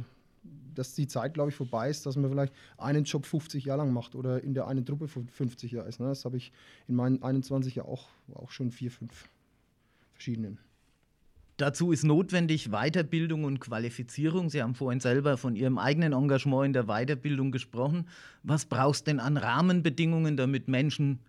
dass 0.75 0.95
die 0.95 1.07
Zeit, 1.07 1.33
glaube 1.33 1.51
ich, 1.51 1.57
vorbei 1.57 1.89
ist, 1.89 2.05
dass 2.05 2.17
man 2.17 2.31
vielleicht 2.31 2.53
einen 2.77 3.05
Job 3.05 3.25
50 3.25 3.65
Jahre 3.65 3.79
lang 3.79 3.95
macht 3.95 4.15
oder 4.15 4.43
in 4.43 4.53
der 4.53 4.67
einen 4.67 4.85
Truppe 4.85 5.09
50 5.09 5.73
Jahre 5.73 5.89
ist. 5.89 6.01
Ne? 6.01 6.07
Das 6.09 6.27
habe 6.27 6.37
ich 6.37 6.53
in 6.87 6.95
meinen 6.95 7.23
21 7.23 7.77
Jahren 7.77 7.89
auch, 7.89 8.09
auch 8.35 8.51
schon 8.51 8.71
vier, 8.73 8.91
fünf 8.91 9.31
verschiedenen. 10.13 10.59
Dazu 11.57 11.93
ist 11.93 12.03
notwendig 12.03 12.71
Weiterbildung 12.71 13.45
und 13.45 13.61
Qualifizierung. 13.61 14.51
Sie 14.51 14.61
haben 14.61 14.75
vorhin 14.75 14.99
selber 14.99 15.37
von 15.37 15.55
Ihrem 15.55 15.79
eigenen 15.79 16.13
Engagement 16.13 16.67
in 16.67 16.73
der 16.73 16.87
Weiterbildung 16.87 17.53
gesprochen. 17.53 18.09
Was 18.43 18.65
brauchst 18.65 19.07
denn 19.07 19.21
an 19.21 19.37
Rahmenbedingungen, 19.37 20.37
damit 20.37 20.67
Menschen, 20.67 21.21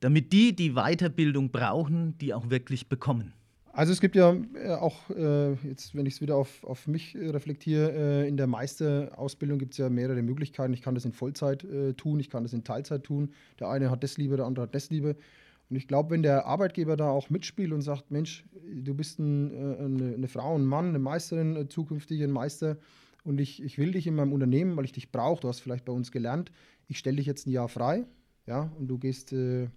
damit 0.00 0.34
die, 0.34 0.54
die 0.54 0.74
Weiterbildung 0.74 1.50
brauchen, 1.50 2.18
die 2.18 2.34
auch 2.34 2.50
wirklich 2.50 2.90
bekommen? 2.90 3.32
Also 3.72 3.92
es 3.92 4.00
gibt 4.00 4.16
ja 4.16 4.36
äh, 4.54 4.70
auch, 4.72 5.08
äh, 5.10 5.52
jetzt 5.66 5.94
wenn 5.94 6.04
ich 6.04 6.14
es 6.14 6.20
wieder 6.20 6.36
auf, 6.36 6.64
auf 6.64 6.86
mich 6.86 7.16
reflektiere, 7.16 8.24
äh, 8.24 8.28
in 8.28 8.36
der 8.36 8.48
Meisterausbildung 8.48 9.58
gibt 9.58 9.72
es 9.72 9.78
ja 9.78 9.88
mehrere 9.88 10.20
Möglichkeiten. 10.20 10.74
Ich 10.74 10.82
kann 10.82 10.94
das 10.94 11.04
in 11.04 11.12
Vollzeit 11.12 11.64
tun, 11.96 12.20
ich 12.20 12.28
kann 12.28 12.42
das 12.42 12.52
in 12.52 12.64
Teilzeit 12.64 13.04
tun. 13.04 13.30
Der 13.60 13.68
eine 13.68 13.90
hat 13.90 14.02
das 14.02 14.18
lieber, 14.18 14.36
der 14.36 14.46
andere 14.46 14.64
hat 14.64 14.74
das 14.74 14.90
lieber. 14.90 15.14
Und 15.70 15.76
ich 15.76 15.86
glaube, 15.86 16.10
wenn 16.10 16.22
der 16.22 16.46
Arbeitgeber 16.46 16.96
da 16.96 17.10
auch 17.10 17.30
mitspielt 17.30 17.72
und 17.72 17.82
sagt, 17.82 18.10
Mensch, 18.10 18.44
du 18.64 18.94
bist 18.94 19.18
ein, 19.18 19.52
äh, 19.52 19.84
eine, 19.84 20.14
eine, 20.14 20.28
Frau, 20.28 20.54
ein 20.54 20.64
Mann, 20.64 20.88
eine 20.88 20.98
Meisterin, 20.98 21.56
äh, 21.56 21.68
zukünftig 21.68 22.22
ein 22.22 22.30
Meister 22.30 22.78
und 23.24 23.40
ich, 23.40 23.62
ich 23.62 23.76
will 23.78 23.92
dich 23.92 24.06
in 24.06 24.14
meinem 24.14 24.32
Unternehmen, 24.32 24.76
weil 24.76 24.86
ich 24.86 24.92
dich 24.92 25.12
brauche, 25.12 25.42
du 25.42 25.48
hast 25.48 25.60
vielleicht 25.60 25.84
bei 25.84 25.92
uns 25.92 26.10
gelernt, 26.10 26.50
ich 26.86 26.98
stelle 26.98 27.16
dich 27.16 27.26
jetzt 27.26 27.46
ein 27.46 27.50
Jahr 27.50 27.68
frei, 27.68 28.06
ja, 28.46 28.72
und 28.78 28.88
du 28.88 28.98
gehst, 28.98 29.32
äh, 29.34 29.68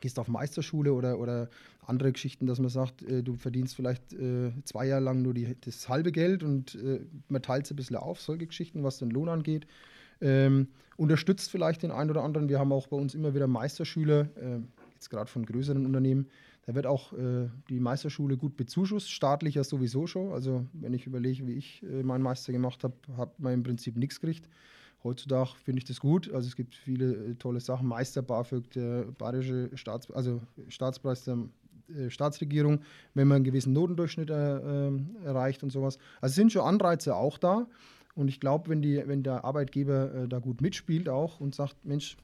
gehst 0.00 0.18
auf 0.18 0.28
Meisterschule 0.28 0.92
oder, 0.92 1.18
oder 1.18 1.48
andere 1.86 2.12
Geschichten, 2.12 2.46
dass 2.46 2.58
man 2.58 2.68
sagt, 2.68 3.02
äh, 3.02 3.22
du 3.22 3.34
verdienst 3.36 3.74
vielleicht 3.74 4.12
äh, 4.12 4.52
zwei 4.64 4.86
Jahre 4.86 5.02
lang 5.02 5.22
nur 5.22 5.32
die, 5.32 5.56
das 5.62 5.88
halbe 5.88 6.12
Geld 6.12 6.42
und 6.42 6.74
äh, 6.74 7.00
man 7.28 7.40
teilt 7.40 7.64
es 7.64 7.72
ein 7.72 7.76
bisschen 7.76 7.96
auf, 7.96 8.20
solche 8.20 8.46
Geschichten, 8.46 8.82
was 8.82 8.98
den 8.98 9.08
Lohn 9.08 9.30
angeht. 9.30 9.66
Ähm, 10.20 10.68
unterstützt 10.96 11.50
vielleicht 11.50 11.82
den 11.82 11.90
einen 11.90 12.10
oder 12.10 12.22
anderen. 12.22 12.48
Wir 12.48 12.58
haben 12.58 12.72
auch 12.72 12.86
bei 12.86 12.96
uns 12.96 13.14
immer 13.14 13.34
wieder 13.34 13.46
Meisterschüler, 13.48 14.28
jetzt 15.04 15.10
gerade 15.10 15.30
von 15.30 15.44
größeren 15.44 15.84
Unternehmen. 15.84 16.26
Da 16.66 16.74
wird 16.74 16.86
auch 16.86 17.12
äh, 17.12 17.48
die 17.68 17.78
Meisterschule 17.78 18.36
gut 18.36 18.56
bezuschusst, 18.56 19.10
staatlicher 19.10 19.64
sowieso 19.64 20.06
schon. 20.06 20.32
Also 20.32 20.66
wenn 20.72 20.94
ich 20.94 21.06
überlege, 21.06 21.46
wie 21.46 21.52
ich 21.52 21.82
äh, 21.82 22.02
meinen 22.02 22.22
Meister 22.22 22.52
gemacht 22.52 22.82
habe, 22.84 22.94
hat 23.16 23.38
man 23.38 23.52
im 23.52 23.62
Prinzip 23.62 23.96
nichts 23.96 24.20
gekriegt. 24.20 24.48
Heutzutage 25.02 25.50
finde 25.62 25.80
ich 25.80 25.84
das 25.84 26.00
gut. 26.00 26.32
Also 26.32 26.48
es 26.48 26.56
gibt 26.56 26.74
viele 26.74 27.12
äh, 27.12 27.34
tolle 27.34 27.60
Sachen. 27.60 27.86
Meister 27.86 28.22
BAföG, 28.22 28.70
der 28.70 29.04
bayerische 29.18 29.70
Staats, 29.74 30.10
also 30.10 30.40
Staatspreis 30.68 31.24
der 31.24 31.38
äh, 31.94 32.08
Staatsregierung, 32.08 32.80
wenn 33.12 33.28
man 33.28 33.36
einen 33.36 33.44
gewissen 33.44 33.74
Notendurchschnitt 33.74 34.30
äh, 34.30 34.56
ähm, 34.56 35.16
erreicht 35.22 35.62
und 35.62 35.70
sowas. 35.70 35.98
Also 36.22 36.34
sind 36.34 36.50
schon 36.50 36.62
Anreize 36.62 37.14
auch 37.14 37.36
da. 37.36 37.66
Und 38.14 38.28
ich 38.28 38.40
glaube, 38.40 38.70
wenn, 38.70 38.82
wenn 38.82 39.22
der 39.22 39.44
Arbeitgeber 39.44 40.14
äh, 40.14 40.28
da 40.28 40.38
gut 40.38 40.62
mitspielt 40.62 41.10
auch 41.10 41.40
und 41.40 41.54
sagt, 41.54 41.84
Mensch, 41.84 42.16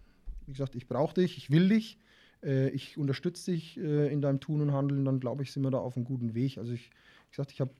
wie 0.46 0.52
gesagt, 0.52 0.74
ich 0.74 0.86
brauche 0.88 1.14
dich, 1.14 1.36
ich 1.36 1.50
will 1.50 1.68
dich, 1.68 1.98
äh, 2.42 2.68
ich 2.70 2.98
unterstütze 2.98 3.52
dich 3.52 3.78
äh, 3.78 4.12
in 4.12 4.20
deinem 4.20 4.40
Tun 4.40 4.60
und 4.60 4.72
Handeln, 4.72 5.04
dann 5.04 5.20
glaube 5.20 5.42
ich, 5.42 5.52
sind 5.52 5.62
wir 5.62 5.70
da 5.70 5.78
auf 5.78 5.96
einem 5.96 6.04
guten 6.04 6.34
Weg. 6.34 6.58
Also 6.58 6.72
ich, 6.72 6.90
wie 6.90 7.30
gesagt, 7.30 7.52
ich 7.52 7.60
habe 7.60 7.70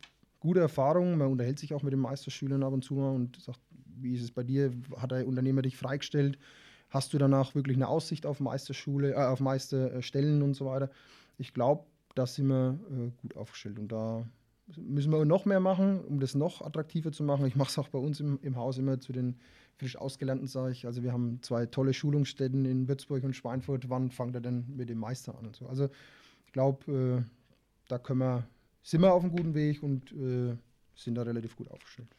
gute 0.41 0.61
Erfahrungen, 0.61 1.19
man 1.19 1.29
unterhält 1.29 1.59
sich 1.59 1.75
auch 1.75 1.83
mit 1.83 1.93
den 1.93 2.01
Meisterschülern 2.01 2.63
ab 2.63 2.73
und 2.73 2.85
zu 2.85 2.95
mal 2.95 3.11
und 3.11 3.41
sagt, 3.41 3.61
wie 4.01 4.15
ist 4.15 4.23
es 4.23 4.31
bei 4.31 4.43
dir? 4.43 4.73
Hat 4.97 5.11
der 5.11 5.27
Unternehmer 5.27 5.63
dich 5.63 5.77
freigestellt? 5.77 6.39
Hast 6.89 7.13
du 7.13 7.19
danach 7.19 7.55
wirklich 7.55 7.77
eine 7.77 7.89
Aussicht 7.89 8.27
auf 8.27 8.41
Meisterschule, 8.41 9.13
äh, 9.13 9.17
auf 9.17 9.41
Meisterstellen 9.41 10.43
und 10.43 10.55
so 10.55 10.67
weiter? 10.67 10.91
Ich 11.39 11.55
glaube, 11.55 11.85
da 12.15 12.27
sind 12.27 12.49
wir 12.49 12.79
äh, 12.91 13.11
gut 13.21 13.37
aufgestellt 13.37 13.79
und 13.79 13.93
da 13.93 14.27
müssen 14.77 15.13
wir 15.13 15.25
noch 15.25 15.45
mehr 15.45 15.61
machen, 15.61 16.01
um 16.05 16.21
das 16.21 16.35
noch 16.35 16.63
attraktiver 16.63 17.13
zu 17.13 17.23
machen. 17.23 17.47
Ich 17.47 17.57
mache 17.57 17.71
es 17.71 17.79
auch 17.79 17.89
bei 17.89 17.99
uns 17.99 18.21
im, 18.21 18.39
im 18.43 18.57
Haus 18.57 18.79
immer 18.79 19.01
zu 19.01 19.13
den 19.13 19.37
frisch 19.81 19.97
Ausgelernten, 19.97 20.47
sage 20.47 20.73
ich. 20.73 20.87
Also 20.87 21.03
wir 21.03 21.13
haben 21.13 21.41
zwei 21.43 21.65
tolle 21.67 21.95
Schulungsstätten 21.95 22.67
in 22.67 22.87
Würzburg 22.87 23.25
und 23.25 23.35
Schweinfurt. 23.35 23.89
Wann 23.89 24.11
fangt 24.11 24.35
er 24.35 24.43
denn 24.43 24.67
mit 24.77 24.91
dem 24.91 24.99
Meister 24.99 25.37
an 25.37 25.47
und 25.47 25.57
so? 25.57 25.67
Also 25.67 25.89
ich 26.47 26.53
glaube, 26.53 27.25
äh, 27.25 27.25
da 27.89 27.99
können 27.99 28.21
wir, 28.21 28.47
sind 28.83 29.01
wir 29.01 29.13
auf 29.13 29.23
einem 29.23 29.33
guten 29.33 29.55
Weg 29.55 29.83
und 29.83 30.13
äh, 30.13 30.55
sind 30.95 31.15
da 31.15 31.23
relativ 31.23 31.57
gut 31.57 31.71
aufgestellt. 31.71 32.15